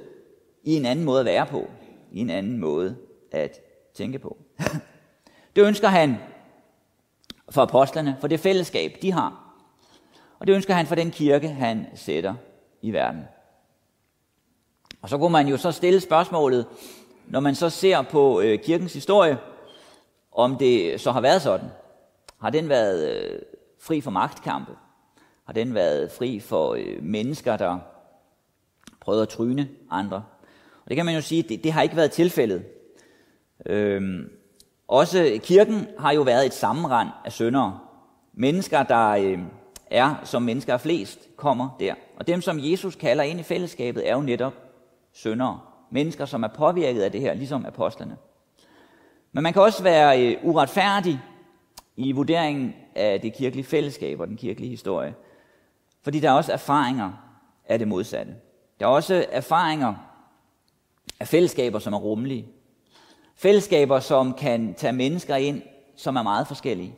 i 0.64 0.76
en 0.76 0.86
anden 0.86 1.06
måde 1.06 1.20
at 1.20 1.26
være 1.26 1.46
på. 1.46 1.68
I 2.12 2.20
en 2.20 2.30
anden 2.30 2.58
måde 2.58 2.96
at 3.32 3.60
tænke 3.94 4.20
på. 4.20 4.38
Det 5.56 5.68
ønsker 5.68 5.88
han 5.88 6.16
for 7.50 7.62
apostlerne, 7.62 8.18
for 8.22 8.28
det 8.28 8.40
fællesskab, 8.40 8.98
de 9.02 9.12
har. 9.12 9.45
Og 10.46 10.48
det 10.48 10.56
ønsker 10.56 10.74
han 10.74 10.88
for 10.88 10.96
den 10.96 11.12
kirke, 11.12 11.48
han 11.48 11.86
sætter 11.96 12.34
i 12.82 12.92
verden. 12.92 13.22
Og 15.02 15.10
så 15.10 15.18
kunne 15.18 15.32
man 15.32 15.48
jo 15.48 15.58
så 15.58 15.72
stille 15.72 16.00
spørgsmålet, 16.00 16.66
når 17.28 17.40
man 17.40 17.56
så 17.56 17.70
ser 17.70 18.02
på 18.02 18.42
øh, 18.42 18.60
kirkens 18.60 18.94
historie, 18.94 19.38
om 20.32 20.58
det 20.58 21.02
så 21.02 21.12
har 21.12 21.22
været 21.22 21.42
sådan. 21.42 21.68
Har 22.42 22.50
den 22.50 22.70
været 22.70 23.16
øh, 23.16 23.40
fri 23.82 24.02
for 24.02 24.12
magtkampe? 24.12 24.72
Har 25.46 25.54
den 25.54 25.74
været 25.74 26.12
fri 26.12 26.40
for 26.40 26.74
øh, 26.74 27.04
mennesker, 27.04 27.58
der 27.58 27.80
prøvede 29.02 29.22
at 29.22 29.30
tryne 29.30 29.70
andre? 29.92 30.24
Og 30.84 30.90
det 30.90 30.96
kan 30.96 31.06
man 31.06 31.16
jo 31.16 31.22
sige, 31.22 31.44
det, 31.44 31.64
det 31.64 31.72
har 31.72 31.82
ikke 31.82 31.96
været 31.96 32.12
tilfældet. 32.12 32.64
Øhm, 33.66 34.30
også 34.88 35.40
kirken 35.44 35.88
har 36.00 36.12
jo 36.12 36.22
været 36.22 36.46
et 36.46 36.54
sammenrend 36.54 37.10
af 37.26 37.32
syndere. 37.32 37.80
Mennesker, 38.34 38.84
der 38.84 39.10
øh, 39.10 39.40
er, 39.96 40.16
som 40.24 40.42
mennesker 40.42 40.74
er 40.74 40.78
flest, 40.78 41.28
kommer 41.36 41.70
der. 41.80 41.94
Og 42.18 42.28
dem, 42.28 42.42
som 42.42 42.60
Jesus 42.60 42.96
kalder 42.96 43.24
ind 43.24 43.40
i 43.40 43.44
fællesskabet, 43.44 44.10
er 44.10 44.16
jo 44.16 44.22
netop 44.22 44.54
syndere. 45.14 45.60
Mennesker, 45.92 46.26
som 46.26 46.44
er 46.44 46.48
påvirket 46.48 47.02
af 47.02 47.12
det 47.12 47.22
her, 47.22 47.34
ligesom 47.34 47.66
apostlene. 47.66 48.18
Men 49.32 49.44
man 49.44 49.54
kan 49.54 49.62
også 49.62 49.84
være 49.84 50.24
øh, 50.24 50.38
uretfærdig 50.44 51.22
i 51.96 52.12
vurderingen 52.12 52.76
af 52.96 53.22
det 53.22 53.34
kirkelige 53.34 53.66
fællesskab 53.66 54.20
og 54.20 54.28
den 54.28 54.38
kirkelige 54.38 54.70
historie. 54.70 55.16
Fordi 56.04 56.20
der 56.20 56.30
er 56.30 56.34
også 56.34 56.54
erfaringer 56.54 57.12
af 57.66 57.80
det 57.80 57.88
modsatte. 57.88 58.36
Der 58.80 58.86
er 58.86 58.90
også 58.90 59.26
erfaringer 59.32 59.94
af 61.20 61.28
fællesskaber, 61.28 61.80
som 61.80 61.94
er 61.94 61.98
rummelige. 61.98 62.48
Fællesskaber, 63.36 64.00
som 64.00 64.34
kan 64.34 64.74
tage 64.74 64.94
mennesker 64.94 65.36
ind, 65.36 65.62
som 65.96 66.16
er 66.16 66.24
meget 66.24 66.48
forskellige. 66.48 66.96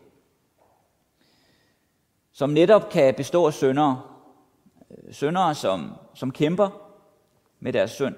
Som 2.37 2.49
netop 2.49 2.89
kan 2.89 3.13
bestå 3.13 3.47
af 3.47 3.53
syndere. 3.53 4.01
Syndere, 5.11 5.55
som, 5.55 5.93
som 6.13 6.31
kæmper 6.31 6.69
med 7.59 7.73
deres 7.73 7.91
synd. 7.91 8.15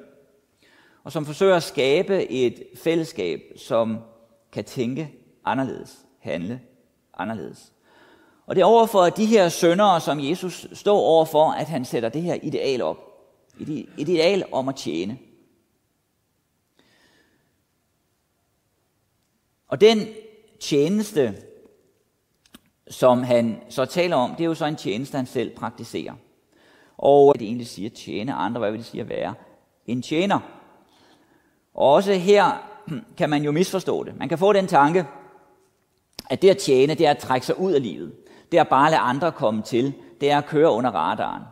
Og 1.03 1.11
som 1.11 1.25
forsøger 1.25 1.55
at 1.55 1.63
skabe 1.63 2.31
et 2.31 2.63
fællesskab, 2.75 3.41
som 3.55 3.97
kan 4.51 4.63
tænke 4.63 5.13
anderledes, 5.45 6.05
handle 6.19 6.61
anderledes. 7.13 7.73
Og 8.45 8.55
det 8.55 8.61
er 8.61 8.65
overfor 8.65 9.09
de 9.09 9.25
her 9.25 9.49
syndere, 9.49 10.01
som 10.01 10.19
Jesus 10.19 10.67
står 10.73 10.97
overfor, 10.97 11.51
at 11.51 11.67
han 11.67 11.85
sætter 11.85 12.09
det 12.09 12.21
her 12.21 12.37
ideal 12.43 12.81
op. 12.81 12.97
Et 13.59 13.89
ideal 13.97 14.45
om 14.51 14.69
at 14.69 14.75
tjene. 14.75 15.17
Og 19.67 19.81
den 19.81 20.07
tjeneste, 20.59 21.43
som 22.89 23.23
han 23.23 23.61
så 23.69 23.85
taler 23.85 24.15
om, 24.15 24.31
det 24.35 24.43
er 24.43 24.47
jo 24.47 24.53
så 24.53 24.65
en 24.65 24.75
tjeneste, 24.75 25.15
han 25.15 25.25
selv 25.25 25.55
praktiserer. 25.55 26.13
Og 26.97 27.35
det 27.39 27.45
egentlig 27.45 27.67
siger 27.67 27.89
tjene, 27.89 28.33
andre, 28.33 28.59
hvad 28.59 28.71
vil 28.71 28.79
det 28.79 28.87
sige 28.87 29.01
at 29.01 29.09
være? 29.09 29.33
En 29.85 30.01
tjener. 30.01 30.39
Og 31.73 31.93
også 31.93 32.13
her 32.13 32.63
kan 33.17 33.29
man 33.29 33.43
jo 33.43 33.51
misforstå 33.51 34.03
det. 34.03 34.17
Man 34.17 34.29
kan 34.29 34.37
få 34.37 34.53
den 34.53 34.67
tanke, 34.67 35.05
at 36.29 36.41
det 36.41 36.49
at 36.49 36.57
tjene, 36.57 36.93
det 36.93 37.05
er 37.05 37.11
at 37.11 37.17
trække 37.17 37.45
sig 37.45 37.59
ud 37.59 37.71
af 37.71 37.81
livet. 37.81 38.13
Det 38.51 38.59
er 38.59 38.63
bare 38.63 38.89
lade 38.89 39.01
andre 39.01 39.31
komme 39.31 39.61
til. 39.61 39.93
Det 40.21 40.31
er 40.31 40.37
at 40.37 40.45
køre 40.45 40.71
under 40.71 40.91
radaren. 40.91 41.43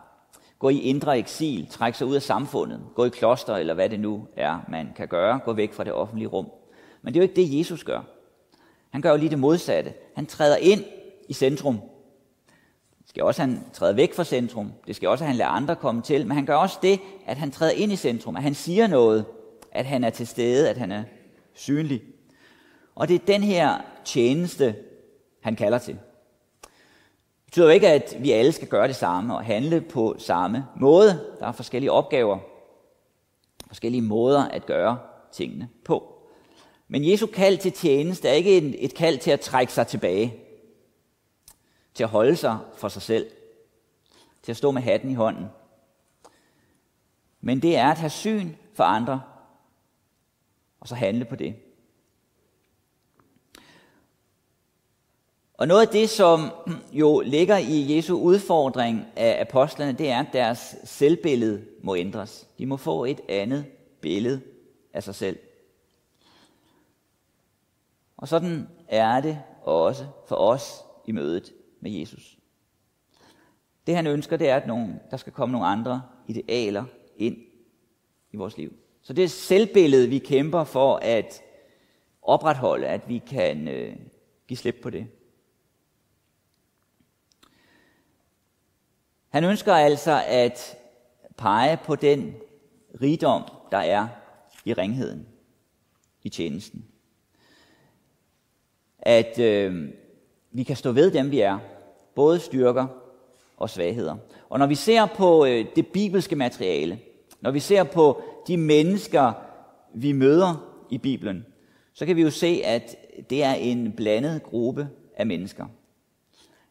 Gå 0.59 0.69
i 0.69 0.79
indre 0.79 1.17
eksil, 1.17 1.67
trække 1.69 1.97
sig 1.97 2.07
ud 2.07 2.15
af 2.15 2.21
samfundet, 2.21 2.81
gå 2.95 3.05
i 3.05 3.09
kloster 3.09 3.55
eller 3.55 3.73
hvad 3.73 3.89
det 3.89 3.99
nu 3.99 4.27
er, 4.35 4.59
man 4.67 4.87
kan 4.95 5.07
gøre, 5.07 5.39
gå 5.45 5.53
væk 5.53 5.73
fra 5.73 5.83
det 5.83 5.93
offentlige 5.93 6.27
rum. 6.27 6.47
Men 7.01 7.13
det 7.13 7.19
er 7.19 7.23
jo 7.23 7.29
ikke 7.29 7.41
det, 7.41 7.59
Jesus 7.59 7.83
gør. 7.83 8.01
Han 8.89 9.01
gør 9.01 9.11
jo 9.11 9.17
lige 9.17 9.29
det 9.29 9.39
modsatte. 9.39 9.93
Han 10.15 10.25
træder 10.25 10.57
ind 10.57 10.83
i 11.27 11.33
centrum. 11.33 11.79
Det 12.99 13.09
skal 13.09 13.23
også, 13.23 13.41
at 13.41 13.49
han 13.49 13.63
træder 13.73 13.93
væk 13.93 14.13
fra 14.13 14.23
centrum. 14.23 14.73
Det 14.87 14.95
skal 14.95 15.09
også, 15.09 15.23
at 15.23 15.27
han 15.27 15.37
lader 15.37 15.49
andre 15.49 15.75
komme 15.75 16.01
til. 16.01 16.27
Men 16.27 16.35
han 16.35 16.45
gør 16.45 16.55
også 16.55 16.77
det, 16.81 16.99
at 17.25 17.37
han 17.37 17.51
træder 17.51 17.71
ind 17.71 17.91
i 17.91 17.95
centrum. 17.95 18.35
At 18.35 18.43
han 18.43 18.53
siger 18.53 18.87
noget. 18.87 19.25
At 19.71 19.85
han 19.85 20.03
er 20.03 20.09
til 20.09 20.27
stede. 20.27 20.69
At 20.69 20.77
han 20.77 20.91
er 20.91 21.03
synlig. 21.53 22.01
Og 22.95 23.07
det 23.07 23.15
er 23.15 23.25
den 23.25 23.43
her 23.43 23.81
tjeneste, 24.05 24.75
han 25.41 25.55
kalder 25.55 25.77
til. 25.77 25.93
Det 25.93 27.45
betyder 27.45 27.65
jo 27.65 27.71
ikke, 27.71 27.87
at 27.87 28.17
vi 28.19 28.31
alle 28.31 28.51
skal 28.51 28.67
gøre 28.67 28.87
det 28.87 28.95
samme 28.95 29.35
og 29.35 29.45
handle 29.45 29.81
på 29.81 30.15
samme 30.17 30.65
måde. 30.79 31.21
Der 31.39 31.47
er 31.47 31.51
forskellige 31.51 31.91
opgaver, 31.91 32.37
forskellige 33.67 34.01
måder 34.01 34.47
at 34.47 34.65
gøre 34.65 34.97
tingene 35.31 35.69
på. 35.85 36.13
Men 36.87 37.11
Jesu 37.11 37.27
kald 37.27 37.57
til 37.57 37.71
tjeneste 37.71 38.29
er 38.29 38.33
ikke 38.33 38.79
et 38.79 38.93
kald 38.93 39.17
til 39.17 39.31
at 39.31 39.39
trække 39.39 39.73
sig 39.73 39.87
tilbage, 39.87 40.35
til 41.97 42.03
at 42.03 42.09
holde 42.09 42.35
sig 42.35 42.57
for 42.75 42.89
sig 42.89 43.01
selv, 43.01 43.31
til 44.43 44.51
at 44.51 44.57
stå 44.57 44.71
med 44.71 44.81
hatten 44.81 45.09
i 45.09 45.13
hånden. 45.13 45.45
Men 47.41 47.61
det 47.61 47.77
er 47.77 47.91
at 47.91 47.97
have 47.97 48.09
syn 48.09 48.55
for 48.73 48.83
andre, 48.83 49.21
og 50.79 50.87
så 50.87 50.95
handle 50.95 51.25
på 51.25 51.35
det. 51.35 51.55
Og 55.53 55.67
noget 55.67 55.81
af 55.81 55.87
det, 55.87 56.09
som 56.09 56.51
jo 56.91 57.19
ligger 57.19 57.57
i 57.57 57.95
Jesu 57.95 58.17
udfordring 58.17 59.05
af 59.15 59.41
apostlene, 59.41 59.91
det 59.93 60.09
er, 60.09 60.19
at 60.19 60.33
deres 60.33 60.75
selvbillede 60.83 61.65
må 61.83 61.95
ændres. 61.95 62.47
De 62.57 62.65
må 62.65 62.77
få 62.77 63.05
et 63.05 63.21
andet 63.29 63.65
billede 64.01 64.41
af 64.93 65.03
sig 65.03 65.15
selv. 65.15 65.39
Og 68.17 68.27
sådan 68.27 68.69
er 68.87 69.21
det 69.21 69.41
også 69.63 70.05
for 70.27 70.35
os 70.35 70.83
i 71.05 71.11
mødet 71.11 71.53
med 71.79 71.91
Jesus. 71.91 72.37
Det 73.87 73.95
han 73.95 74.07
ønsker, 74.07 74.37
det 74.37 74.49
er, 74.49 74.55
at 74.55 74.67
nogen, 74.67 74.99
der 75.11 75.17
skal 75.17 75.33
komme 75.33 75.51
nogle 75.51 75.67
andre 75.67 76.01
idealer 76.27 76.85
ind 77.17 77.37
i 78.31 78.37
vores 78.37 78.57
liv. 78.57 78.73
Så 79.01 79.13
det 79.13 79.23
er 79.23 79.27
selvbilledet, 79.27 80.09
vi 80.09 80.19
kæmper 80.19 80.63
for 80.63 80.95
at 80.95 81.41
opretholde, 82.21 82.87
at 82.87 83.09
vi 83.09 83.17
kan 83.17 83.67
øh, 83.67 83.95
give 84.47 84.57
slip 84.57 84.75
på 84.81 84.89
det. 84.89 85.07
Han 89.29 89.43
ønsker 89.43 89.73
altså 89.73 90.23
at 90.27 90.77
pege 91.37 91.77
på 91.85 91.95
den 91.95 92.35
rigdom, 93.01 93.43
der 93.71 93.77
er 93.77 94.07
i 94.65 94.73
ringheden, 94.73 95.27
i 96.23 96.29
tjenesten 96.29 96.85
at 99.07 99.39
øh, 99.39 99.89
vi 100.57 100.63
kan 100.63 100.75
stå 100.75 100.91
ved 100.91 101.11
dem, 101.11 101.31
vi 101.31 101.39
er. 101.39 101.59
Både 102.15 102.39
styrker 102.39 102.87
og 103.57 103.69
svagheder. 103.69 104.15
Og 104.49 104.59
når 104.59 104.65
vi 104.65 104.75
ser 104.75 105.05
på 105.05 105.45
øh, 105.45 105.65
det 105.75 105.87
bibelske 105.87 106.35
materiale, 106.35 106.99
når 107.41 107.51
vi 107.51 107.59
ser 107.59 107.83
på 107.83 108.21
de 108.47 108.57
mennesker, 108.57 109.33
vi 109.93 110.11
møder 110.11 110.73
i 110.89 110.97
Bibelen, 110.97 111.45
så 111.93 112.05
kan 112.05 112.15
vi 112.15 112.21
jo 112.21 112.29
se, 112.29 112.61
at 112.65 112.95
det 113.29 113.43
er 113.43 113.53
en 113.53 113.91
blandet 113.91 114.43
gruppe 114.43 114.89
af 115.17 115.25
mennesker. 115.25 115.65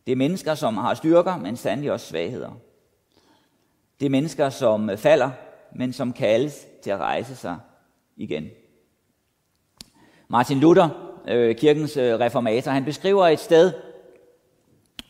Det 0.06 0.12
er 0.12 0.16
mennesker, 0.16 0.54
som 0.54 0.76
har 0.76 0.94
styrker, 0.94 1.36
men 1.36 1.56
sandelig 1.56 1.92
også 1.92 2.06
svagheder. 2.06 2.50
Det 4.00 4.06
er 4.06 4.10
mennesker, 4.10 4.50
som 4.50 4.90
falder, 4.96 5.30
men 5.74 5.92
som 5.92 6.12
kaldes 6.12 6.66
til 6.82 6.90
at 6.90 6.98
rejse 6.98 7.36
sig 7.36 7.56
igen. 8.16 8.48
Martin 10.28 10.60
Luther 10.60 11.05
øh, 11.28 11.56
kirkens 11.56 11.96
øh, 11.96 12.20
reformator, 12.20 12.70
han 12.70 12.84
beskriver 12.84 13.26
et 13.26 13.40
sted 13.40 13.72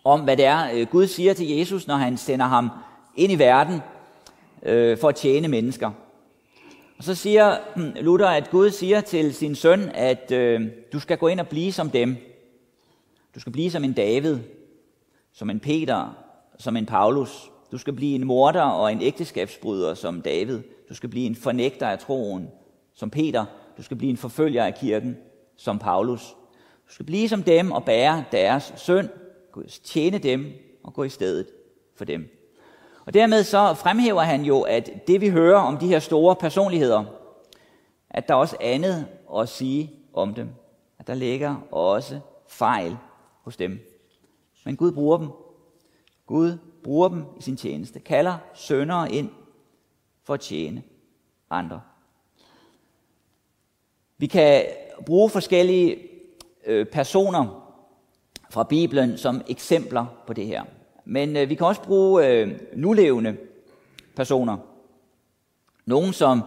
om, 0.05 0.21
hvad 0.21 0.37
det 0.37 0.45
er, 0.45 0.71
øh, 0.75 0.87
Gud 0.87 1.07
siger 1.07 1.35
til 1.35 1.49
Jesus, 1.49 1.87
når 1.87 1.95
han 1.95 2.17
sender 2.17 2.47
ham 2.47 2.71
ind 3.17 3.33
i 3.33 3.39
verden 3.39 3.81
øh, 4.63 4.99
for 4.99 5.09
at 5.09 5.15
tjene 5.15 5.49
mennesker. 5.49 5.91
Og 6.99 7.05
så 7.05 7.15
siger 7.15 7.57
hm, 7.75 7.93
Luther, 8.01 8.29
at 8.29 8.51
Gud 8.51 8.71
siger 8.71 9.01
til 9.01 9.35
sin 9.35 9.55
søn, 9.55 9.91
at 9.95 10.33
øh, 10.33 10.61
du 10.93 11.01
skal 11.01 11.19
gå 11.19 11.29
ind 11.29 11.41
og 11.41 11.49
blive 11.49 11.73
som 11.73 11.91
dem. 11.91 12.17
Du 13.35 13.41
skal 13.41 13.53
blive 13.53 13.71
som 13.71 13.85
en 13.85 13.93
David, 13.93 14.39
som 15.33 15.51
en 15.51 15.61
Peter, 15.61 16.17
som 16.59 16.77
en 16.77 16.87
Paulus. 16.87 17.51
Du 17.73 17.79
skal 17.79 17.93
blive 17.93 18.15
en 18.15 18.25
morder 18.25 18.63
og 18.63 18.93
en 18.93 19.03
ægteskabsbryder 19.03 19.95
som 19.95 20.23
David. 20.23 20.61
Du 20.89 20.95
skal 20.95 21.09
blive 21.09 21.27
en 21.27 21.37
fornægter 21.37 21.87
af 21.87 21.99
troen 21.99 22.49
som 22.95 23.11
Peter. 23.11 23.45
Du 23.77 23.83
skal 23.83 23.97
blive 23.97 24.11
en 24.11 24.17
forfølger 24.17 24.65
af 24.65 24.75
kirken 24.75 25.17
som 25.57 25.79
Paulus. 25.79 26.37
Du 26.89 26.93
skal 26.93 27.07
blive 27.07 27.29
som 27.29 27.43
dem 27.43 27.73
og 27.73 27.85
bære 27.85 28.25
deres 28.33 28.73
synd, 28.77 29.09
tjene 29.85 30.19
dem 30.19 30.53
og 30.85 30.95
gå 30.95 31.03
i 31.03 31.09
stedet 31.09 31.47
for 31.97 32.05
dem. 32.05 32.37
Og 33.07 33.15
dermed 33.15 33.45
så 33.45 33.75
fremhæver 33.75 34.23
han 34.23 34.45
jo, 34.45 34.61
at 34.61 34.91
det 35.07 35.21
vi 35.21 35.29
hører 35.29 35.61
om 35.61 35.79
de 35.79 35.87
her 35.87 35.99
store 35.99 36.37
personligheder, 36.37 37.05
at 38.11 38.29
der 38.29 38.35
er 38.35 38.39
også 38.39 38.57
andet 38.61 39.07
at 39.37 39.49
sige 39.49 39.93
om 40.15 40.35
dem. 40.35 40.49
At 40.99 41.07
der 41.07 41.15
ligger 41.15 41.57
også 41.71 42.21
fejl 42.49 42.97
hos 43.43 43.57
dem. 43.57 43.81
Men 44.65 44.77
Gud 44.77 44.93
bruger 44.93 45.19
dem. 45.19 45.29
Gud 46.27 46.59
bruger 46.85 47.09
dem 47.09 47.25
i 47.39 47.43
sin 47.43 47.57
tjeneste. 47.57 48.01
Kalder 48.01 48.39
søndere 48.55 49.13
ind 49.13 49.31
for 50.25 50.35
at 50.35 50.41
tjene 50.41 50.83
andre. 51.51 51.81
Vi 54.19 54.27
kan 54.27 54.65
bruge 55.07 55.31
forskellige 55.31 55.99
øh, 56.67 56.87
personer 56.87 57.73
fra 58.51 58.63
Bibelen 58.63 59.19
som 59.19 59.43
eksempler 59.49 60.07
på 60.27 60.33
det 60.33 60.47
her. 60.47 60.63
Men 61.05 61.37
øh, 61.37 61.49
vi 61.49 61.55
kan 61.55 61.67
også 61.67 61.83
bruge 61.83 62.27
øh, 62.27 62.51
nulevende 62.75 63.37
personer. 64.17 64.57
Nogen, 65.87 66.13
som 66.13 66.43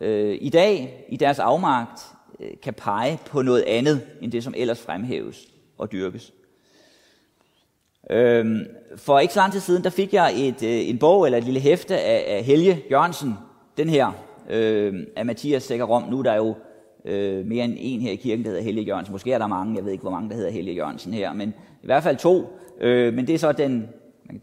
øh, 0.00 0.38
i 0.40 0.48
dag 0.48 1.04
i 1.08 1.16
deres 1.16 1.38
afmagt 1.38 2.00
øh, 2.40 2.50
kan 2.62 2.74
pege 2.74 3.18
på 3.26 3.42
noget 3.42 3.62
andet 3.62 4.06
end 4.20 4.32
det, 4.32 4.44
som 4.44 4.54
ellers 4.56 4.80
fremhæves 4.80 5.48
og 5.78 5.92
dyrkes. 5.92 6.32
Øh, 8.10 8.66
for 8.96 9.18
ikke 9.18 9.34
så 9.34 9.40
lang 9.40 9.52
tid 9.52 9.60
siden, 9.60 9.84
der 9.84 9.90
fik 9.90 10.14
jeg 10.14 10.48
et, 10.48 10.62
øh, 10.62 10.88
en 10.88 10.98
bog 10.98 11.24
eller 11.24 11.38
et 11.38 11.44
lille 11.44 11.60
hæfte 11.60 11.98
af, 11.98 12.36
af 12.36 12.44
Helge 12.44 12.84
Jørgensen. 12.90 13.34
Den 13.76 13.88
her 13.88 14.12
øh, 14.48 15.06
af 15.16 15.26
Mathias 15.26 15.62
Sækker 15.62 15.84
Rom. 15.84 16.02
Nu 16.02 16.18
er 16.18 16.22
der 16.22 16.34
jo 16.34 16.54
øh, 17.08 17.46
mere 17.46 17.64
end 17.64 17.74
en 17.78 18.00
her 18.00 18.12
i 18.12 18.16
kirken, 18.16 18.44
der 18.44 18.50
hedder 18.50 18.64
Helge 18.64 18.82
Jørgensen. 18.82 19.12
Måske 19.12 19.32
er 19.32 19.38
der 19.38 19.46
mange, 19.46 19.76
jeg 19.76 19.84
ved 19.84 19.92
ikke, 19.92 20.02
hvor 20.02 20.10
mange, 20.10 20.30
der 20.30 20.36
hedder 20.36 20.50
Helge 20.50 20.72
Jørgensen 20.72 21.14
her, 21.14 21.32
men 21.32 21.54
i 21.82 21.86
hvert 21.86 22.02
fald 22.02 22.16
to. 22.16 22.46
Øh, 22.80 23.14
men 23.14 23.26
det 23.26 23.34
er 23.34 23.38
så 23.38 23.52
den, 23.52 23.88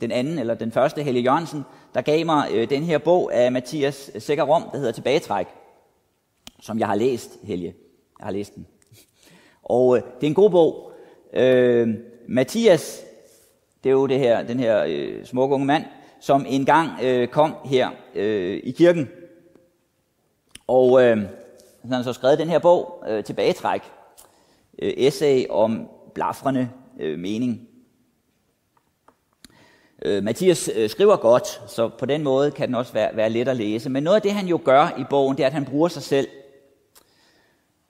den 0.01 0.11
anden, 0.11 0.39
eller 0.39 0.53
den 0.53 0.71
første, 0.71 1.03
Helge 1.03 1.21
Jørgensen, 1.21 1.63
der 1.93 2.01
gav 2.01 2.25
mig 2.25 2.47
øh, 2.53 2.69
den 2.69 2.83
her 2.83 2.97
bog 2.97 3.33
af 3.33 3.51
Mathias 3.51 4.11
Sækker 4.17 4.43
Rom, 4.43 4.63
der 4.71 4.77
hedder 4.77 4.91
Tilbagetræk, 4.91 5.47
som 6.59 6.79
jeg 6.79 6.87
har 6.87 6.95
læst, 6.95 7.39
Helge. 7.43 7.75
Jeg 8.19 8.25
har 8.25 8.31
læst 8.31 8.55
den. 8.55 8.67
Og 9.63 9.97
øh, 9.97 10.03
det 10.03 10.23
er 10.23 10.27
en 10.27 10.33
god 10.33 10.49
bog. 10.49 10.91
Øh, 11.33 11.89
Mathias, 12.27 13.05
det 13.83 13.89
er 13.89 13.93
jo 13.93 14.07
det 14.07 14.19
her, 14.19 14.43
den 14.43 14.59
her 14.59 14.83
øh, 14.87 15.25
smukke 15.25 15.55
unge 15.55 15.67
mand, 15.67 15.83
som 16.19 16.45
engang 16.49 16.89
øh, 17.03 17.27
kom 17.27 17.55
her 17.65 17.89
øh, 18.15 18.59
i 18.63 18.71
kirken. 18.71 19.09
Og 20.67 21.03
øh, 21.03 21.17
han 21.85 21.95
har 21.95 22.03
så 22.03 22.13
skrevet 22.13 22.39
den 22.39 22.49
her 22.49 22.59
bog, 22.59 23.03
øh, 23.07 23.23
Tilbagetræk, 23.23 23.81
øh, 24.79 24.93
essay 24.97 25.45
om 25.49 25.89
blafrende 26.13 26.69
øh, 26.99 27.19
mening. 27.19 27.67
Øh, 30.05 30.23
Mathias 30.23 30.69
øh, 30.75 30.89
skriver 30.89 31.15
godt, 31.15 31.61
så 31.67 31.89
på 31.99 32.05
den 32.05 32.23
måde 32.23 32.51
kan 32.51 32.67
den 32.67 32.75
også 32.75 32.93
være, 32.93 33.15
være 33.15 33.29
let 33.29 33.47
at 33.47 33.57
læse. 33.57 33.89
Men 33.89 34.03
noget 34.03 34.15
af 34.15 34.21
det, 34.21 34.31
han 34.31 34.47
jo 34.47 34.59
gør 34.65 34.87
i 34.97 35.03
bogen, 35.09 35.37
det 35.37 35.43
er, 35.43 35.47
at 35.47 35.53
han 35.53 35.65
bruger 35.65 35.87
sig 35.87 36.03
selv. 36.03 36.27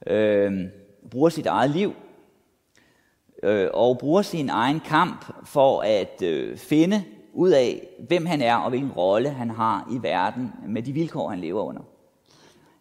Øh, 0.07 0.53
bruger 1.11 1.29
sit 1.29 1.45
eget 1.45 1.69
liv. 1.69 1.93
Øh, 3.43 3.69
og 3.73 3.97
bruger 3.97 4.21
sin 4.21 4.49
egen 4.49 4.79
kamp 4.79 5.45
for 5.45 5.81
at 5.81 6.21
øh, 6.21 6.57
finde 6.57 7.03
ud 7.33 7.49
af, 7.49 7.87
hvem 8.07 8.25
han 8.25 8.41
er 8.41 8.55
og 8.55 8.69
hvilken 8.69 8.91
rolle 8.91 9.29
han 9.29 9.49
har 9.49 9.87
i 9.91 10.03
verden 10.03 10.53
med 10.67 10.83
de 10.83 10.93
vilkår, 10.93 11.29
han 11.29 11.39
lever 11.39 11.63
under. 11.63 11.81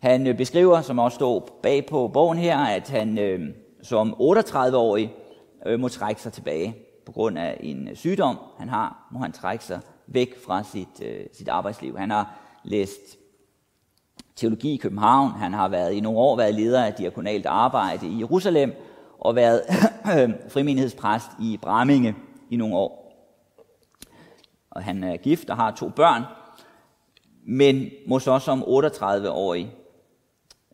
Han 0.04 0.26
øh, 0.26 0.36
beskriver, 0.36 0.80
som 0.80 0.98
også 0.98 1.14
står 1.14 1.60
bag 1.62 1.86
på 1.86 2.08
bogen 2.08 2.38
her, 2.38 2.58
at 2.58 2.88
han 2.88 3.18
øh, 3.18 3.40
som 3.82 4.14
38-årig 4.20 5.12
øh, 5.66 5.80
må 5.80 5.88
trække 5.88 6.22
sig 6.22 6.32
tilbage 6.32 6.76
på 7.06 7.12
grund 7.12 7.38
af 7.38 7.56
en 7.60 7.88
øh, 7.88 7.96
sygdom, 7.96 8.38
han 8.58 8.68
har, 8.68 9.08
må 9.12 9.18
han 9.18 9.32
trække 9.32 9.64
sig 9.64 9.80
væk 10.06 10.44
fra 10.46 10.62
sit, 10.62 11.02
øh, 11.02 11.26
sit 11.32 11.48
arbejdsliv. 11.48 11.96
Han 11.96 12.10
har 12.10 12.38
læst 12.64 13.00
teologi 14.36 14.74
i 14.74 14.76
København, 14.76 15.30
han 15.30 15.52
har 15.52 15.68
været 15.68 15.92
i 15.92 16.00
nogle 16.00 16.18
år 16.18 16.36
været 16.36 16.54
leder 16.54 16.84
af 16.84 16.94
diakonalt 16.94 17.46
arbejde 17.46 18.06
i 18.08 18.18
Jerusalem, 18.18 18.72
og 19.18 19.36
været 19.36 19.62
frimenighedspræst 20.52 21.30
i 21.40 21.58
Braminge 21.62 22.14
i 22.50 22.56
nogle 22.56 22.76
år. 22.76 23.12
Og 24.70 24.82
han 24.82 25.04
er 25.04 25.16
gift 25.16 25.50
og 25.50 25.56
har 25.56 25.70
to 25.70 25.88
børn, 25.88 26.22
men 27.46 27.90
må 28.06 28.18
så 28.18 28.38
som 28.38 28.62
38-årig 28.62 29.74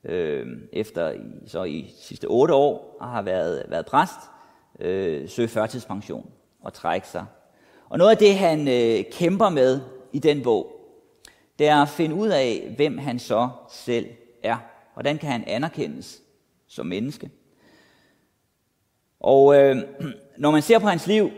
øh, 0.05 0.47
efter 0.73 1.15
så 1.47 1.65
i 1.65 1.95
sidste 2.01 2.25
otte 2.25 2.55
år 2.55 2.97
har 3.01 3.23
været, 3.23 3.65
været 3.69 3.87
præst, 3.87 4.19
øh, 4.81 5.29
søge 5.29 5.49
førtidspension 5.49 6.31
og 6.61 6.73
trække 6.73 7.09
sig. 7.09 7.27
Og 7.89 7.99
noget 7.99 8.11
af 8.11 8.17
det, 8.17 8.39
han 8.39 8.69
øh, 8.69 9.05
kæmper 9.13 9.49
med 9.49 9.81
i 10.13 10.19
den 10.19 10.43
bog, 10.43 10.81
det 11.59 11.69
er 11.69 11.83
at 11.83 11.89
finde 11.89 12.15
ud 12.15 12.29
af, 12.29 12.73
hvem 12.77 12.99
han 12.99 13.19
så 13.19 13.49
selv 13.71 14.07
er. 14.43 14.57
Hvordan 14.93 15.19
kan 15.19 15.31
han 15.31 15.45
anerkendes 15.47 16.23
som 16.67 16.87
menneske? 16.87 17.31
Og 19.21 19.57
øh, 19.57 19.77
når 20.39 20.51
man 20.51 20.63
ser 20.63 20.79
på 20.79 20.87
hans 20.87 21.07
liv, 21.07 21.31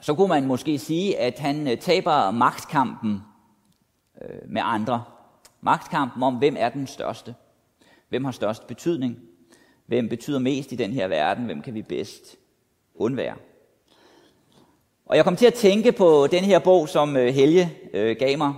så 0.00 0.14
kunne 0.14 0.28
man 0.28 0.46
måske 0.46 0.78
sige, 0.78 1.18
at 1.18 1.38
han 1.38 1.68
øh, 1.68 1.78
taber 1.78 2.30
magtkampen 2.30 3.22
øh, 4.22 4.38
med 4.48 4.62
andre. 4.64 5.04
Magtkampen 5.64 6.22
om, 6.22 6.34
hvem 6.34 6.56
er 6.58 6.68
den 6.68 6.86
største? 6.86 7.34
Hvem 8.08 8.24
har 8.24 8.32
størst 8.32 8.66
betydning? 8.66 9.18
Hvem 9.86 10.08
betyder 10.08 10.38
mest 10.38 10.72
i 10.72 10.76
den 10.76 10.92
her 10.92 11.08
verden? 11.08 11.44
Hvem 11.44 11.62
kan 11.62 11.74
vi 11.74 11.82
bedst 11.82 12.36
undvære? 12.94 13.34
Og 15.06 15.16
jeg 15.16 15.24
kom 15.24 15.36
til 15.36 15.46
at 15.46 15.54
tænke 15.54 15.92
på 15.92 16.26
den 16.30 16.44
her 16.44 16.58
bog, 16.58 16.88
som 16.88 17.16
øh, 17.16 17.34
Helge 17.34 17.72
øh, 17.94 18.16
gav 18.18 18.38
mig. 18.38 18.54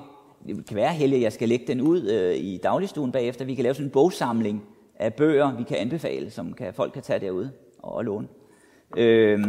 Det 0.46 0.66
kan 0.66 0.76
være, 0.76 0.92
Helge, 0.92 1.20
jeg 1.20 1.32
skal 1.32 1.48
lægge 1.48 1.66
den 1.66 1.80
ud 1.80 2.02
øh, 2.02 2.36
i 2.36 2.60
dagligstuen 2.62 3.12
bagefter. 3.12 3.44
Vi 3.44 3.54
kan 3.54 3.62
lave 3.62 3.74
sådan 3.74 3.86
en 3.86 3.92
bogsamling 3.92 4.62
af 4.94 5.14
bøger, 5.14 5.56
vi 5.56 5.62
kan 5.62 5.76
anbefale, 5.76 6.30
som 6.30 6.52
kan, 6.52 6.74
folk 6.74 6.92
kan 6.92 7.02
tage 7.02 7.20
derude 7.20 7.52
og, 7.78 7.92
og 7.92 8.04
låne. 8.04 8.28
Øh, 8.96 9.40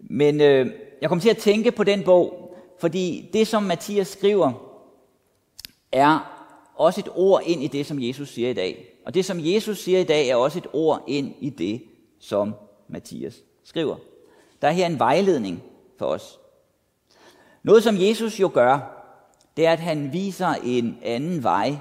men 0.00 0.40
øh, 0.40 0.70
jeg 1.00 1.08
kom 1.08 1.20
til 1.20 1.30
at 1.30 1.36
tænke 1.36 1.70
på 1.70 1.84
den 1.84 2.04
bog, 2.04 2.56
fordi 2.80 3.30
det, 3.32 3.46
som 3.46 3.62
Mathias 3.62 4.08
skriver, 4.08 4.52
er 5.92 6.33
også 6.74 7.00
et 7.00 7.08
ord 7.14 7.42
ind 7.46 7.62
i 7.62 7.66
det, 7.66 7.86
som 7.86 8.02
Jesus 8.02 8.28
siger 8.28 8.50
i 8.50 8.54
dag. 8.54 8.86
Og 9.06 9.14
det, 9.14 9.24
som 9.24 9.38
Jesus 9.40 9.78
siger 9.78 9.98
i 9.98 10.04
dag, 10.04 10.28
er 10.28 10.36
også 10.36 10.58
et 10.58 10.66
ord 10.72 11.04
ind 11.06 11.34
i 11.40 11.50
det, 11.50 11.82
som 12.18 12.54
Mathias 12.88 13.42
skriver. 13.64 13.96
Der 14.62 14.68
er 14.68 14.72
her 14.72 14.86
en 14.86 14.98
vejledning 14.98 15.62
for 15.98 16.06
os. 16.06 16.38
Noget, 17.62 17.82
som 17.82 17.96
Jesus 18.00 18.40
jo 18.40 18.50
gør, 18.54 18.78
det 19.56 19.66
er, 19.66 19.72
at 19.72 19.80
han 19.80 20.12
viser 20.12 20.48
en 20.64 20.98
anden 21.02 21.42
vej 21.42 21.76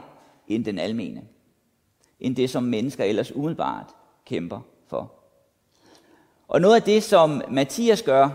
end 0.47 0.65
den 0.65 0.79
almene. 0.79 1.21
End 2.19 2.35
det, 2.35 2.49
som 2.49 2.63
mennesker 2.63 3.03
ellers 3.03 3.35
umiddelbart 3.35 3.95
kæmper 4.25 4.59
for. 4.87 5.13
Og 6.47 6.61
noget 6.61 6.75
af 6.75 6.81
det, 6.81 7.03
som 7.03 7.41
Mathias 7.49 8.01
gør 8.01 8.29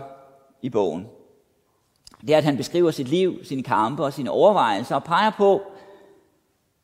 i 0.61 0.69
bogen, 0.69 1.07
det 2.21 2.29
er, 2.29 2.37
at 2.37 2.43
han 2.43 2.57
beskriver 2.57 2.91
sit 2.91 3.07
liv, 3.07 3.43
sine 3.43 3.63
kampe 3.63 4.03
og 4.03 4.13
sine 4.13 4.31
overvejelser 4.31 4.95
og 4.95 5.03
peger 5.03 5.31
på, 5.37 5.61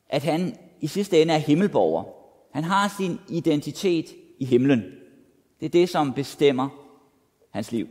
at 0.10 0.24
han 0.24 0.58
i 0.82 0.88
sidste 0.88 1.22
ende 1.22 1.34
er 1.34 1.38
himmelborger. 1.38 2.04
Han 2.52 2.64
har 2.64 2.94
sin 2.98 3.20
identitet 3.30 4.06
i 4.40 4.46
himlen. 4.46 4.84
Det 5.60 5.66
er 5.66 5.70
det, 5.70 5.90
som 5.90 6.14
bestemmer 6.14 6.70
hans 7.50 7.72
liv. 7.72 7.88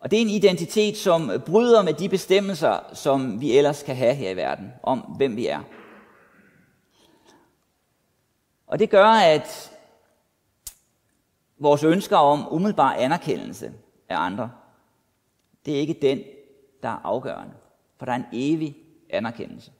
Og 0.00 0.10
det 0.10 0.16
er 0.16 0.22
en 0.22 0.30
identitet, 0.30 0.96
som 0.96 1.30
bryder 1.46 1.82
med 1.82 1.92
de 1.92 2.08
bestemmelser, 2.08 2.80
som 2.92 3.40
vi 3.40 3.58
ellers 3.58 3.82
kan 3.82 3.96
have 3.96 4.14
her 4.14 4.30
i 4.30 4.36
verden, 4.36 4.72
om 4.82 4.98
hvem 4.98 5.36
vi 5.36 5.46
er. 5.46 5.60
Og 8.66 8.78
det 8.78 8.90
gør, 8.90 9.06
at 9.06 9.72
vores 11.58 11.84
ønsker 11.84 12.16
om 12.16 12.52
umiddelbar 12.52 12.92
anerkendelse 12.92 13.72
af 14.08 14.16
andre, 14.16 14.50
det 15.66 15.74
er 15.74 15.78
ikke 15.78 15.98
den, 16.02 16.22
der 16.82 16.88
er 16.88 17.00
afgørende. 17.04 17.54
For 17.96 18.06
der 18.06 18.12
er 18.12 18.16
en 18.16 18.26
evig 18.32 18.76
anerkendelse. 19.10 19.72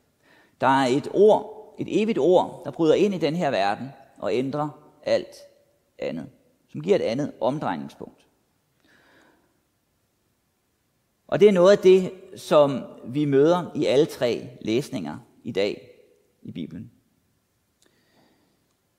Der 0.61 0.67
er 0.67 0.87
et 0.87 1.09
ord, 1.15 1.75
et 1.79 2.03
evigt 2.03 2.19
ord, 2.19 2.63
der 2.65 2.71
bryder 2.71 2.95
ind 2.95 3.15
i 3.15 3.19
den 3.19 3.37
her 3.37 3.51
verden 3.51 3.89
og 4.19 4.35
ændrer 4.35 4.69
alt 5.03 5.37
andet. 5.99 6.27
Som 6.69 6.81
giver 6.81 6.97
et 6.97 7.03
andet 7.03 7.33
omdrejningspunkt. 7.41 8.27
Og 11.29 11.41
det 11.41 11.49
er 11.49 11.53
noget 11.53 11.73
af 11.73 11.79
det, 11.79 12.13
som 12.37 12.83
vi 13.05 13.25
møder 13.25 13.71
i 13.75 13.87
alle 13.87 14.07
tre 14.07 14.49
læsninger 14.61 15.19
i 15.45 15.53
dag 15.53 15.91
i 16.43 16.53
Bibelen. 16.53 16.91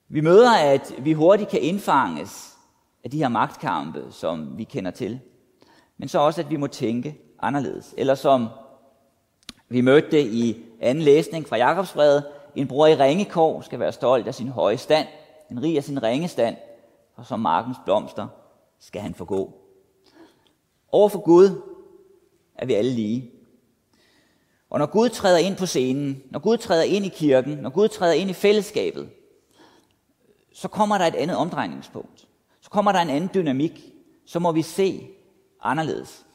Vi 0.08 0.22
møder, 0.22 0.52
at 0.52 0.94
vi 1.00 1.14
hurtigt 1.14 1.50
kan 1.50 1.62
indfanges 1.62 2.58
af 3.04 3.12
de 3.12 3.18
her 3.18 3.28
magtkampe, 3.28 4.06
som 4.12 4.58
vi 4.58 4.64
kender 4.64 4.92
til. 4.92 5.20
Men 5.98 6.08
så 6.08 6.20
også, 6.20 6.42
at 6.42 6.50
vi 6.50 6.56
må 6.56 6.68
tænke 6.68 7.18
anderledes. 7.40 7.94
Eller 7.98 8.16
som 8.16 8.48
vi 9.70 9.82
mødte 9.82 10.12
det 10.12 10.26
i 10.26 10.64
anden 10.86 11.04
læsning 11.04 11.48
fra 11.48 11.58
Jakobsbrevet, 11.58 12.24
en 12.56 12.68
bror 12.68 12.88
i 12.88 12.96
ringekår 12.96 13.62
skal 13.62 13.80
være 13.80 13.92
stolt 13.92 14.28
af 14.28 14.36
sin 14.36 14.48
høje 14.48 14.78
stand, 14.78 15.08
en 15.52 15.64
rig 15.64 15.78
af 15.78 15.84
sin 15.84 16.04
ringe 16.04 16.28
stand, 16.28 16.56
og 17.16 17.26
som 17.26 17.40
markens 17.40 17.78
blomster 17.86 18.28
skal 18.80 19.02
han 19.02 19.14
forgå. 19.14 19.54
Over 20.92 21.10
for 21.10 21.20
Gud 21.20 21.62
er 22.56 22.66
vi 22.66 22.74
alle 22.74 22.92
lige. 22.92 23.32
Og 24.70 24.80
når 24.80 24.86
Gud 24.86 25.10
træder 25.10 25.38
ind 25.38 25.56
på 25.56 25.66
scenen, 25.66 26.24
når 26.32 26.40
Gud 26.40 26.58
træder 26.58 26.84
ind 26.84 27.06
i 27.06 27.10
kirken, 27.10 27.58
når 27.58 27.70
Gud 27.70 27.88
træder 27.88 28.14
ind 28.14 28.30
i 28.30 28.34
fællesskabet, 28.34 29.10
så 30.54 30.68
kommer 30.68 30.98
der 30.98 31.06
et 31.06 31.16
andet 31.16 31.38
omdrejningspunkt. 31.38 32.28
Så 32.62 32.70
kommer 32.70 32.92
der 32.92 33.00
en 33.00 33.10
anden 33.10 33.30
dynamik. 33.34 33.94
Så 34.26 34.40
må 34.40 34.52
vi 34.52 34.62
se 34.62 35.08
anderledes. 35.62 36.26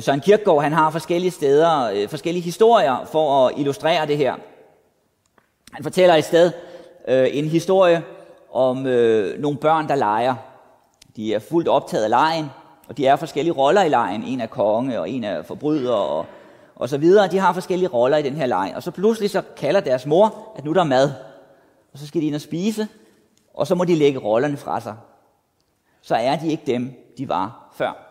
Søren 0.00 0.20
Kierkegaard 0.20 0.62
han 0.62 0.72
har 0.72 0.90
forskellige 0.90 1.30
steder, 1.30 1.90
øh, 1.94 2.08
forskellige 2.08 2.42
historier 2.42 3.04
for 3.12 3.46
at 3.46 3.54
illustrere 3.56 4.06
det 4.06 4.16
her. 4.16 4.34
Han 5.72 5.82
fortæller 5.82 6.14
et 6.14 6.24
sted 6.24 6.52
øh, 7.08 7.28
en 7.32 7.44
historie 7.44 8.02
om 8.52 8.86
øh, 8.86 9.40
nogle 9.40 9.58
børn, 9.58 9.88
der 9.88 9.94
leger. 9.94 10.34
De 11.16 11.34
er 11.34 11.38
fuldt 11.38 11.68
optaget 11.68 12.04
af 12.04 12.10
lejen, 12.10 12.50
og 12.88 12.96
de 12.96 13.06
er 13.06 13.16
forskellige 13.16 13.52
roller 13.52 13.82
i 13.82 13.88
lejen. 13.88 14.22
En 14.22 14.40
er 14.40 14.46
konge, 14.46 15.00
og 15.00 15.10
en 15.10 15.24
er 15.24 15.42
forbryder, 15.42 15.94
og, 15.94 16.26
og 16.76 16.88
så 16.88 16.98
videre. 16.98 17.28
De 17.28 17.38
har 17.38 17.52
forskellige 17.52 17.88
roller 17.88 18.16
i 18.16 18.22
den 18.22 18.36
her 18.36 18.46
leg. 18.46 18.72
Og 18.76 18.82
så 18.82 18.90
pludselig 18.90 19.30
så 19.30 19.42
kalder 19.56 19.80
deres 19.80 20.06
mor, 20.06 20.52
at 20.56 20.64
nu 20.64 20.72
der 20.72 20.80
er 20.80 20.84
mad. 20.84 21.10
Og 21.92 21.98
så 21.98 22.06
skal 22.06 22.20
de 22.20 22.26
ind 22.26 22.34
og 22.34 22.40
spise, 22.40 22.88
og 23.54 23.66
så 23.66 23.74
må 23.74 23.84
de 23.84 23.94
lægge 23.94 24.18
rollerne 24.18 24.56
fra 24.56 24.80
sig. 24.80 24.94
Så 26.02 26.14
er 26.14 26.36
de 26.36 26.50
ikke 26.50 26.62
dem, 26.66 26.92
de 27.18 27.28
var 27.28 27.72
før. 27.74 28.03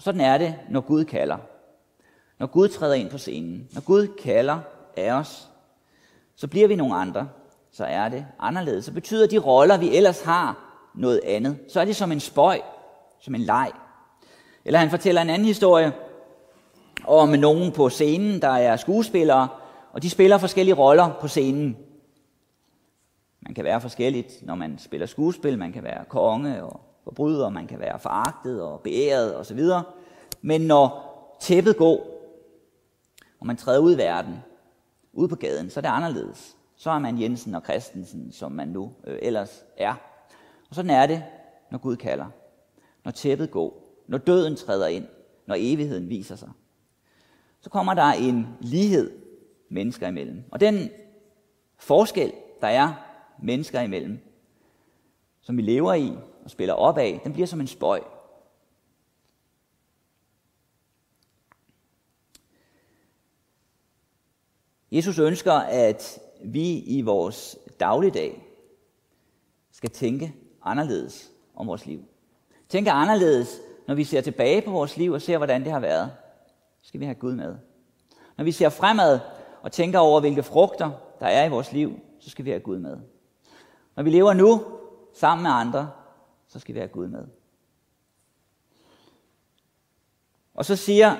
Sådan 0.00 0.20
er 0.20 0.38
det, 0.38 0.54
når 0.70 0.80
Gud 0.80 1.04
kalder. 1.04 1.36
Når 2.38 2.46
Gud 2.46 2.68
træder 2.68 2.94
ind 2.94 3.10
på 3.10 3.18
scenen. 3.18 3.68
Når 3.72 3.80
Gud 3.80 4.06
kalder 4.22 4.58
af 4.96 5.12
os, 5.12 5.48
så 6.36 6.48
bliver 6.48 6.68
vi 6.68 6.76
nogle 6.76 6.94
andre. 6.94 7.28
Så 7.72 7.84
er 7.84 8.08
det 8.08 8.26
anderledes. 8.38 8.84
Så 8.84 8.92
betyder 8.92 9.26
de 9.26 9.38
roller, 9.38 9.78
vi 9.78 9.96
ellers 9.96 10.22
har, 10.22 10.66
noget 10.94 11.20
andet. 11.24 11.58
Så 11.68 11.80
er 11.80 11.84
det 11.84 11.96
som 11.96 12.12
en 12.12 12.20
spøj, 12.20 12.60
som 13.20 13.34
en 13.34 13.40
leg. 13.40 13.70
Eller 14.64 14.78
han 14.78 14.90
fortæller 14.90 15.22
en 15.22 15.30
anden 15.30 15.46
historie 15.46 15.92
om 17.06 17.28
nogen 17.28 17.72
på 17.72 17.88
scenen, 17.88 18.42
der 18.42 18.48
er 18.48 18.76
skuespillere, 18.76 19.48
og 19.92 20.02
de 20.02 20.10
spiller 20.10 20.38
forskellige 20.38 20.74
roller 20.74 21.10
på 21.20 21.28
scenen. 21.28 21.76
Man 23.40 23.54
kan 23.54 23.64
være 23.64 23.80
forskelligt, 23.80 24.46
når 24.46 24.54
man 24.54 24.78
spiller 24.78 25.06
skuespil. 25.06 25.58
Man 25.58 25.72
kan 25.72 25.82
være 25.82 26.04
konge 26.08 26.64
og 26.64 26.89
forbryder, 27.04 27.48
man 27.48 27.66
kan 27.66 27.78
være 27.78 27.98
foragtet 27.98 28.62
og 28.62 28.80
beæret 28.80 29.36
osv. 29.36 29.60
Men 30.42 30.60
når 30.60 31.10
tæppet 31.40 31.76
går, 31.76 32.06
og 33.40 33.46
man 33.46 33.56
træder 33.56 33.80
ud 33.80 33.94
i 33.94 33.98
verden, 33.98 34.36
ud 35.12 35.28
på 35.28 35.36
gaden, 35.36 35.70
så 35.70 35.80
er 35.80 35.82
det 35.82 35.88
anderledes. 35.88 36.56
Så 36.76 36.90
er 36.90 36.98
man 36.98 37.20
Jensen 37.20 37.54
og 37.54 37.62
Christensen, 37.62 38.32
som 38.32 38.52
man 38.52 38.68
nu 38.68 38.92
øh, 39.06 39.18
ellers 39.22 39.64
er. 39.76 39.94
Og 40.68 40.74
sådan 40.74 40.90
er 40.90 41.06
det, 41.06 41.24
når 41.70 41.78
Gud 41.78 41.96
kalder. 41.96 42.26
Når 43.04 43.10
tæppet 43.10 43.50
går, 43.50 44.02
når 44.06 44.18
døden 44.18 44.56
træder 44.56 44.86
ind, 44.86 45.06
når 45.46 45.54
evigheden 45.58 46.08
viser 46.08 46.36
sig. 46.36 46.50
Så 47.60 47.70
kommer 47.70 47.94
der 47.94 48.02
en 48.02 48.46
lighed 48.60 49.10
mennesker 49.68 50.08
imellem. 50.08 50.44
Og 50.50 50.60
den 50.60 50.90
forskel, 51.78 52.32
der 52.60 52.66
er 52.66 52.94
mennesker 53.42 53.80
imellem, 53.80 54.18
som 55.40 55.56
vi 55.56 55.62
lever 55.62 55.94
i 55.94 56.12
spiller 56.50 56.74
op 56.74 56.98
af, 56.98 57.20
den 57.24 57.32
bliver 57.32 57.46
som 57.46 57.60
en 57.60 57.66
spøj. 57.66 58.00
Jesus 64.92 65.18
ønsker, 65.18 65.52
at 65.52 66.18
vi 66.44 66.78
i 66.78 67.00
vores 67.00 67.58
dagligdag 67.80 68.46
skal 69.72 69.90
tænke 69.90 70.34
anderledes 70.62 71.30
om 71.54 71.66
vores 71.66 71.86
liv. 71.86 72.04
Tænke 72.68 72.90
anderledes, 72.90 73.60
når 73.86 73.94
vi 73.94 74.04
ser 74.04 74.20
tilbage 74.20 74.62
på 74.62 74.70
vores 74.70 74.96
liv 74.96 75.12
og 75.12 75.22
ser, 75.22 75.36
hvordan 75.36 75.64
det 75.64 75.72
har 75.72 75.80
været. 75.80 76.12
Så 76.82 76.88
skal 76.88 77.00
vi 77.00 77.04
have 77.04 77.14
Gud 77.14 77.34
med. 77.34 77.56
Når 78.36 78.44
vi 78.44 78.52
ser 78.52 78.68
fremad 78.68 79.20
og 79.62 79.72
tænker 79.72 79.98
over, 79.98 80.20
hvilke 80.20 80.42
frugter 80.42 80.90
der 81.20 81.26
er 81.26 81.44
i 81.44 81.50
vores 81.50 81.72
liv, 81.72 82.00
så 82.20 82.30
skal 82.30 82.44
vi 82.44 82.50
have 82.50 82.60
Gud 82.60 82.78
med. 82.78 82.96
Når 83.96 84.02
vi 84.02 84.10
lever 84.10 84.32
nu 84.32 84.64
sammen 85.14 85.42
med 85.42 85.50
andre, 85.50 85.90
så 86.50 86.58
skal 86.58 86.74
vi 86.74 86.80
have 86.80 86.88
Gud 86.88 87.08
med. 87.08 87.26
Og 90.54 90.64
så 90.64 90.76
siger 90.76 91.16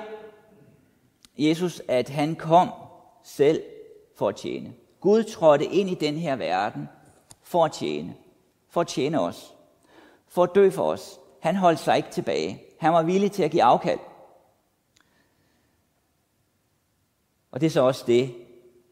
Jesus, 1.38 1.82
at 1.88 2.08
han 2.08 2.36
kom 2.36 2.70
selv 3.24 3.62
for 4.16 4.28
at 4.28 4.36
tjene. 4.36 4.74
Gud 5.00 5.24
trådte 5.24 5.64
ind 5.64 5.90
i 5.90 5.94
den 5.94 6.16
her 6.16 6.36
verden 6.36 6.88
for 7.42 7.64
at 7.64 7.72
tjene. 7.72 8.16
For 8.68 8.80
at 8.80 8.86
tjene 8.86 9.20
os. 9.20 9.54
For 10.28 10.42
at 10.42 10.50
dø 10.54 10.70
for 10.70 10.92
os. 10.92 11.20
Han 11.40 11.56
holdt 11.56 11.78
sig 11.78 11.96
ikke 11.96 12.10
tilbage. 12.10 12.62
Han 12.78 12.92
var 12.92 13.02
villig 13.02 13.32
til 13.32 13.42
at 13.42 13.50
give 13.50 13.62
afkald. 13.62 14.00
Og 17.50 17.60
det 17.60 17.66
er 17.66 17.70
så 17.70 17.80
også 17.80 18.04
det, 18.06 18.34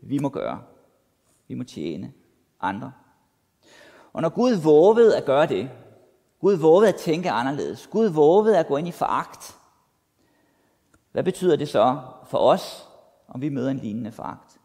vi 0.00 0.18
må 0.18 0.28
gøre. 0.28 0.62
Vi 1.48 1.54
må 1.54 1.64
tjene 1.64 2.12
andre. 2.60 2.92
Og 4.12 4.22
når 4.22 4.28
Gud 4.28 4.52
vågede 4.52 5.16
at 5.16 5.24
gøre 5.24 5.46
det, 5.46 5.70
Gud 6.40 6.56
vågede 6.56 6.88
at 6.88 6.96
tænke 6.96 7.30
anderledes, 7.30 7.86
Gud 7.86 8.06
vågede 8.06 8.58
at 8.58 8.66
gå 8.66 8.76
ind 8.76 8.88
i 8.88 8.92
foragt, 8.92 9.58
hvad 11.12 11.24
betyder 11.24 11.56
det 11.56 11.68
så 11.68 12.00
for 12.26 12.38
os, 12.38 12.88
om 13.28 13.40
vi 13.40 13.48
møder 13.48 13.70
en 13.70 13.78
lignende 13.78 14.12
foragt? 14.12 14.60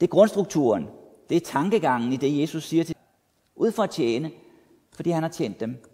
Det 0.00 0.06
er 0.06 0.10
grundstrukturen, 0.10 0.88
det 1.28 1.36
er 1.36 1.40
tankegangen 1.40 2.12
i 2.12 2.16
det, 2.16 2.40
Jesus 2.40 2.64
siger 2.64 2.84
til 2.84 2.96
ud 3.54 3.72
for 3.72 3.82
at 3.82 3.90
tjene, 3.90 4.32
fordi 4.92 5.10
han 5.10 5.22
har 5.22 5.30
tjent 5.30 5.60
dem 5.60 5.84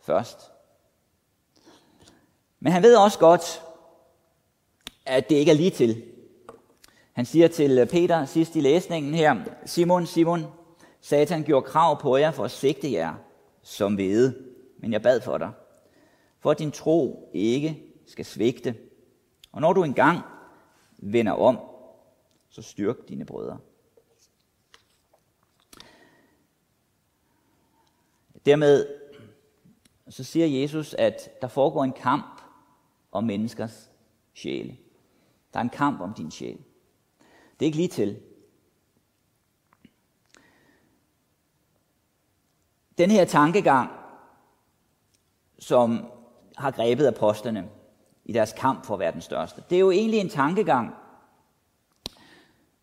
først. 0.00 0.50
Men 2.60 2.72
han 2.72 2.82
ved 2.82 2.96
også 2.96 3.18
godt, 3.18 3.62
at 5.06 5.30
det 5.30 5.36
ikke 5.36 5.50
er 5.50 5.56
lige 5.56 5.70
til. 5.70 6.13
Han 7.14 7.24
siger 7.24 7.48
til 7.48 7.78
øh, 7.78 7.86
Peter 7.88 8.24
sidst 8.24 8.56
i 8.56 8.60
læsningen 8.60 9.14
her, 9.14 9.44
Simon, 9.66 10.06
Simon, 10.06 10.44
Satan 11.00 11.42
gjorde 11.42 11.66
krav 11.66 12.00
på 12.00 12.16
jer 12.16 12.30
for 12.30 12.44
at 12.44 12.50
sigte 12.50 12.92
jer 12.92 13.14
som 13.62 13.94
hvede, 13.94 14.44
men 14.78 14.92
jeg 14.92 15.02
bad 15.02 15.20
for 15.20 15.38
dig, 15.38 15.52
for 16.38 16.50
at 16.50 16.58
din 16.58 16.70
tro 16.70 17.30
ikke 17.34 17.82
skal 18.06 18.24
svigte. 18.24 18.74
Og 19.52 19.60
når 19.60 19.72
du 19.72 19.82
engang 19.82 20.20
vender 20.98 21.32
om, 21.32 21.58
så 22.48 22.62
styrk 22.62 23.08
dine 23.08 23.24
brødre. 23.24 23.58
Dermed 28.46 28.86
så 30.08 30.24
siger 30.24 30.60
Jesus, 30.60 30.94
at 30.94 31.30
der 31.42 31.48
foregår 31.48 31.84
en 31.84 31.92
kamp 31.92 32.40
om 33.12 33.24
menneskers 33.24 33.90
sjæle. 34.34 34.76
Der 35.52 35.58
er 35.58 35.64
en 35.64 35.70
kamp 35.70 36.00
om 36.00 36.14
din 36.14 36.30
sjæl. 36.30 36.58
Det 37.60 37.62
er 37.62 37.66
ikke 37.66 37.76
lige 37.76 37.88
til. 37.88 38.20
Den 42.98 43.10
her 43.10 43.24
tankegang, 43.24 43.90
som 45.58 46.06
har 46.56 46.70
grebet 46.70 47.06
apostlene 47.06 47.68
i 48.24 48.32
deres 48.32 48.54
kamp 48.56 48.86
for 48.86 48.94
at 48.94 49.00
være 49.00 49.12
den 49.12 49.20
største, 49.20 49.62
det 49.70 49.76
er 49.76 49.80
jo 49.80 49.90
egentlig 49.90 50.20
en 50.20 50.28
tankegang, 50.28 50.94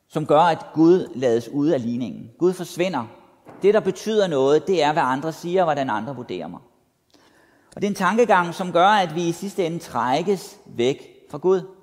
som 0.07 0.25
gør, 0.25 0.39
at 0.39 0.65
Gud 0.73 1.15
lades 1.15 1.49
ud 1.49 1.67
af 1.67 1.81
ligningen. 1.81 2.31
Gud 2.37 2.53
forsvinder. 2.53 3.07
Det, 3.61 3.73
der 3.73 3.79
betyder 3.79 4.27
noget, 4.27 4.67
det 4.67 4.83
er, 4.83 4.93
hvad 4.93 5.03
andre 5.03 5.33
siger, 5.33 5.61
og 5.61 5.65
hvordan 5.65 5.89
andre 5.89 6.15
vurderer 6.15 6.47
mig. 6.47 6.59
Og 7.75 7.81
det 7.81 7.83
er 7.83 7.91
en 7.91 7.95
tankegang, 7.95 8.53
som 8.53 8.71
gør, 8.71 8.87
at 8.87 9.15
vi 9.15 9.27
i 9.27 9.31
sidste 9.31 9.65
ende 9.65 9.79
trækkes 9.79 10.59
væk 10.65 11.27
fra 11.29 11.37
Gud. 11.37 11.80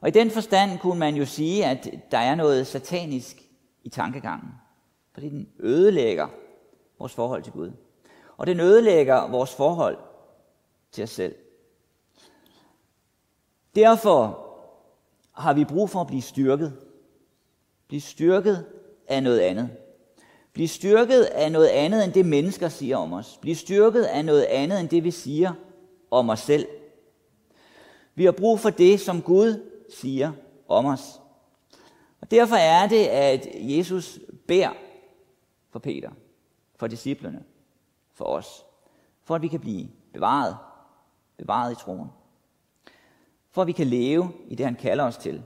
Og 0.00 0.08
i 0.08 0.10
den 0.10 0.30
forstand 0.30 0.78
kunne 0.78 0.98
man 0.98 1.14
jo 1.14 1.24
sige, 1.24 1.66
at 1.66 1.88
der 2.10 2.18
er 2.18 2.34
noget 2.34 2.66
satanisk 2.66 3.42
i 3.84 3.88
tankegangen. 3.88 4.50
Fordi 5.12 5.28
den 5.28 5.48
ødelægger 5.60 6.28
vores 6.98 7.14
forhold 7.14 7.42
til 7.42 7.52
Gud. 7.52 7.72
Og 8.36 8.46
den 8.46 8.60
ødelægger 8.60 9.28
vores 9.28 9.54
forhold 9.54 9.96
til 10.92 11.04
os 11.04 11.10
selv. 11.10 11.34
Derfor 13.74 14.46
har 15.32 15.54
vi 15.54 15.64
brug 15.64 15.90
for 15.90 16.00
at 16.00 16.06
blive 16.06 16.22
styrket. 16.22 16.76
Blive 17.88 18.00
styrket 18.00 18.66
af 19.08 19.22
noget 19.22 19.40
andet. 19.40 19.70
Blive 20.52 20.68
styrket 20.68 21.22
af 21.22 21.52
noget 21.52 21.68
andet 21.68 22.04
end 22.04 22.12
det 22.12 22.26
mennesker 22.26 22.68
siger 22.68 22.96
om 22.96 23.12
os. 23.12 23.38
Blive 23.40 23.56
styrket 23.56 24.02
af 24.02 24.24
noget 24.24 24.42
andet 24.42 24.80
end 24.80 24.88
det 24.88 25.04
vi 25.04 25.10
siger 25.10 25.52
om 26.10 26.30
os 26.30 26.40
selv. 26.40 26.66
Vi 28.14 28.24
har 28.24 28.32
brug 28.32 28.60
for 28.60 28.70
det, 28.70 29.00
som 29.00 29.22
Gud 29.22 29.64
siger 29.88 30.32
om 30.68 30.86
os. 30.86 31.20
Og 32.20 32.30
derfor 32.30 32.56
er 32.56 32.88
det, 32.88 33.06
at 33.06 33.46
Jesus 33.54 34.20
beder 34.46 34.72
for 35.70 35.78
Peter, 35.78 36.10
for 36.76 36.86
disciplene, 36.86 37.44
for 38.12 38.24
os, 38.24 38.64
for 39.22 39.34
at 39.34 39.42
vi 39.42 39.48
kan 39.48 39.60
blive 39.60 39.88
bevaret, 40.12 40.56
bevaret 41.36 41.72
i 41.72 41.74
troen. 41.74 42.08
For 43.50 43.62
at 43.62 43.66
vi 43.66 43.72
kan 43.72 43.86
leve 43.86 44.32
i 44.46 44.54
det, 44.54 44.66
han 44.66 44.74
kalder 44.74 45.04
os 45.04 45.16
til. 45.16 45.42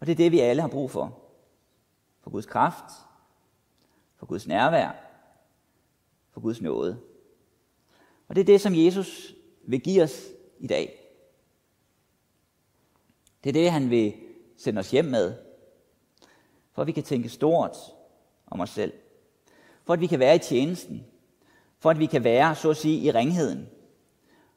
Og 0.00 0.06
det 0.06 0.12
er 0.12 0.16
det, 0.16 0.32
vi 0.32 0.40
alle 0.40 0.62
har 0.62 0.68
brug 0.68 0.90
for. 0.90 1.18
For 2.20 2.30
Guds 2.30 2.46
kraft, 2.46 2.92
for 4.16 4.26
Guds 4.26 4.46
nærvær, 4.46 4.90
for 6.30 6.40
Guds 6.40 6.60
nåde. 6.60 7.00
Og 8.28 8.36
det 8.36 8.40
er 8.40 8.44
det, 8.44 8.60
som 8.60 8.74
Jesus 8.74 9.34
vil 9.66 9.80
give 9.80 10.02
os 10.02 10.22
i 10.58 10.66
dag. 10.66 11.05
Det 13.46 13.56
er 13.56 13.62
det, 13.62 13.72
han 13.72 13.90
vil 13.90 14.14
sende 14.56 14.78
os 14.78 14.90
hjem 14.90 15.04
med. 15.04 15.34
For 16.72 16.82
at 16.82 16.86
vi 16.86 16.92
kan 16.92 17.02
tænke 17.02 17.28
stort 17.28 17.76
om 18.46 18.60
os 18.60 18.70
selv. 18.70 18.92
For 19.84 19.92
at 19.92 20.00
vi 20.00 20.06
kan 20.06 20.18
være 20.18 20.36
i 20.36 20.38
tjenesten. 20.38 21.04
For 21.78 21.90
at 21.90 21.98
vi 21.98 22.06
kan 22.06 22.24
være, 22.24 22.54
så 22.54 22.70
at 22.70 22.76
sige, 22.76 23.00
i 23.00 23.10
ringheden. 23.10 23.66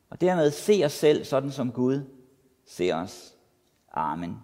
Og 0.09 0.21
dermed 0.21 0.51
se 0.51 0.81
os 0.85 0.91
selv 0.91 1.23
sådan, 1.23 1.51
som 1.51 1.71
Gud 1.71 2.01
ser 2.65 2.95
os. 2.95 3.35
Amen. 3.93 4.37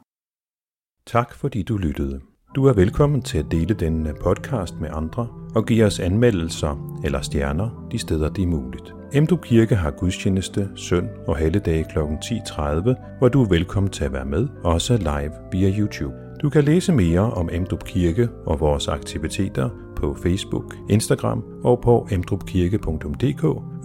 Tak 1.05 1.33
fordi 1.33 1.63
du 1.63 1.77
lyttede. 1.77 2.21
Du 2.55 2.65
er 2.65 2.73
velkommen 2.73 3.21
til 3.21 3.37
at 3.37 3.51
dele 3.51 3.73
denne 3.73 4.09
øh, 4.09 4.15
podcast 4.15 4.79
med 4.81 4.89
andre 4.93 5.27
og 5.55 5.65
give 5.65 5.85
os 5.85 5.99
anmeldelser 5.99 6.99
eller 7.03 7.21
stjerner 7.21 7.87
de 7.91 7.97
steder, 7.97 8.29
det 8.29 8.43
er 8.43 8.47
muligt. 8.47 8.93
Emdrup 9.13 9.41
Kirke 9.41 9.75
har 9.75 9.91
gudstjeneste 9.91 10.69
søn 10.75 11.07
og 11.27 11.37
helligdag 11.37 11.85
kl. 11.93 11.99
10.30, 11.99 13.17
hvor 13.19 13.27
du 13.29 13.43
er 13.43 13.49
velkommen 13.49 13.91
til 13.91 14.03
at 14.03 14.13
være 14.13 14.25
med, 14.25 14.47
også 14.63 14.97
live 14.97 15.31
via 15.51 15.79
YouTube. 15.79 16.13
Du 16.41 16.49
kan 16.49 16.63
læse 16.63 16.91
mere 16.91 17.31
om 17.33 17.49
Emdrup 17.51 17.83
Kirke 17.83 18.29
og 18.45 18.59
vores 18.59 18.87
aktiviteter 18.87 19.69
på 19.95 20.17
Facebook, 20.23 20.75
Instagram 20.89 21.43
og 21.63 21.81
på 21.81 22.07
emdrupkirke.dk, 22.11 23.41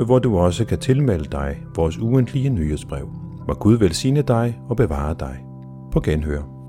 hvor 0.07 0.19
du 0.19 0.39
også 0.39 0.65
kan 0.65 0.79
tilmelde 0.79 1.29
dig 1.33 1.65
vores 1.77 1.99
ugentlige 1.99 2.51
nyhedsbrev. 2.51 3.09
Må 3.49 3.55
Gud 3.55 3.75
velsigne 3.75 4.23
dig 4.23 4.61
og 4.69 4.77
bevare 4.77 5.17
dig. 5.21 5.45
På 5.93 6.01
genhør. 6.01 6.60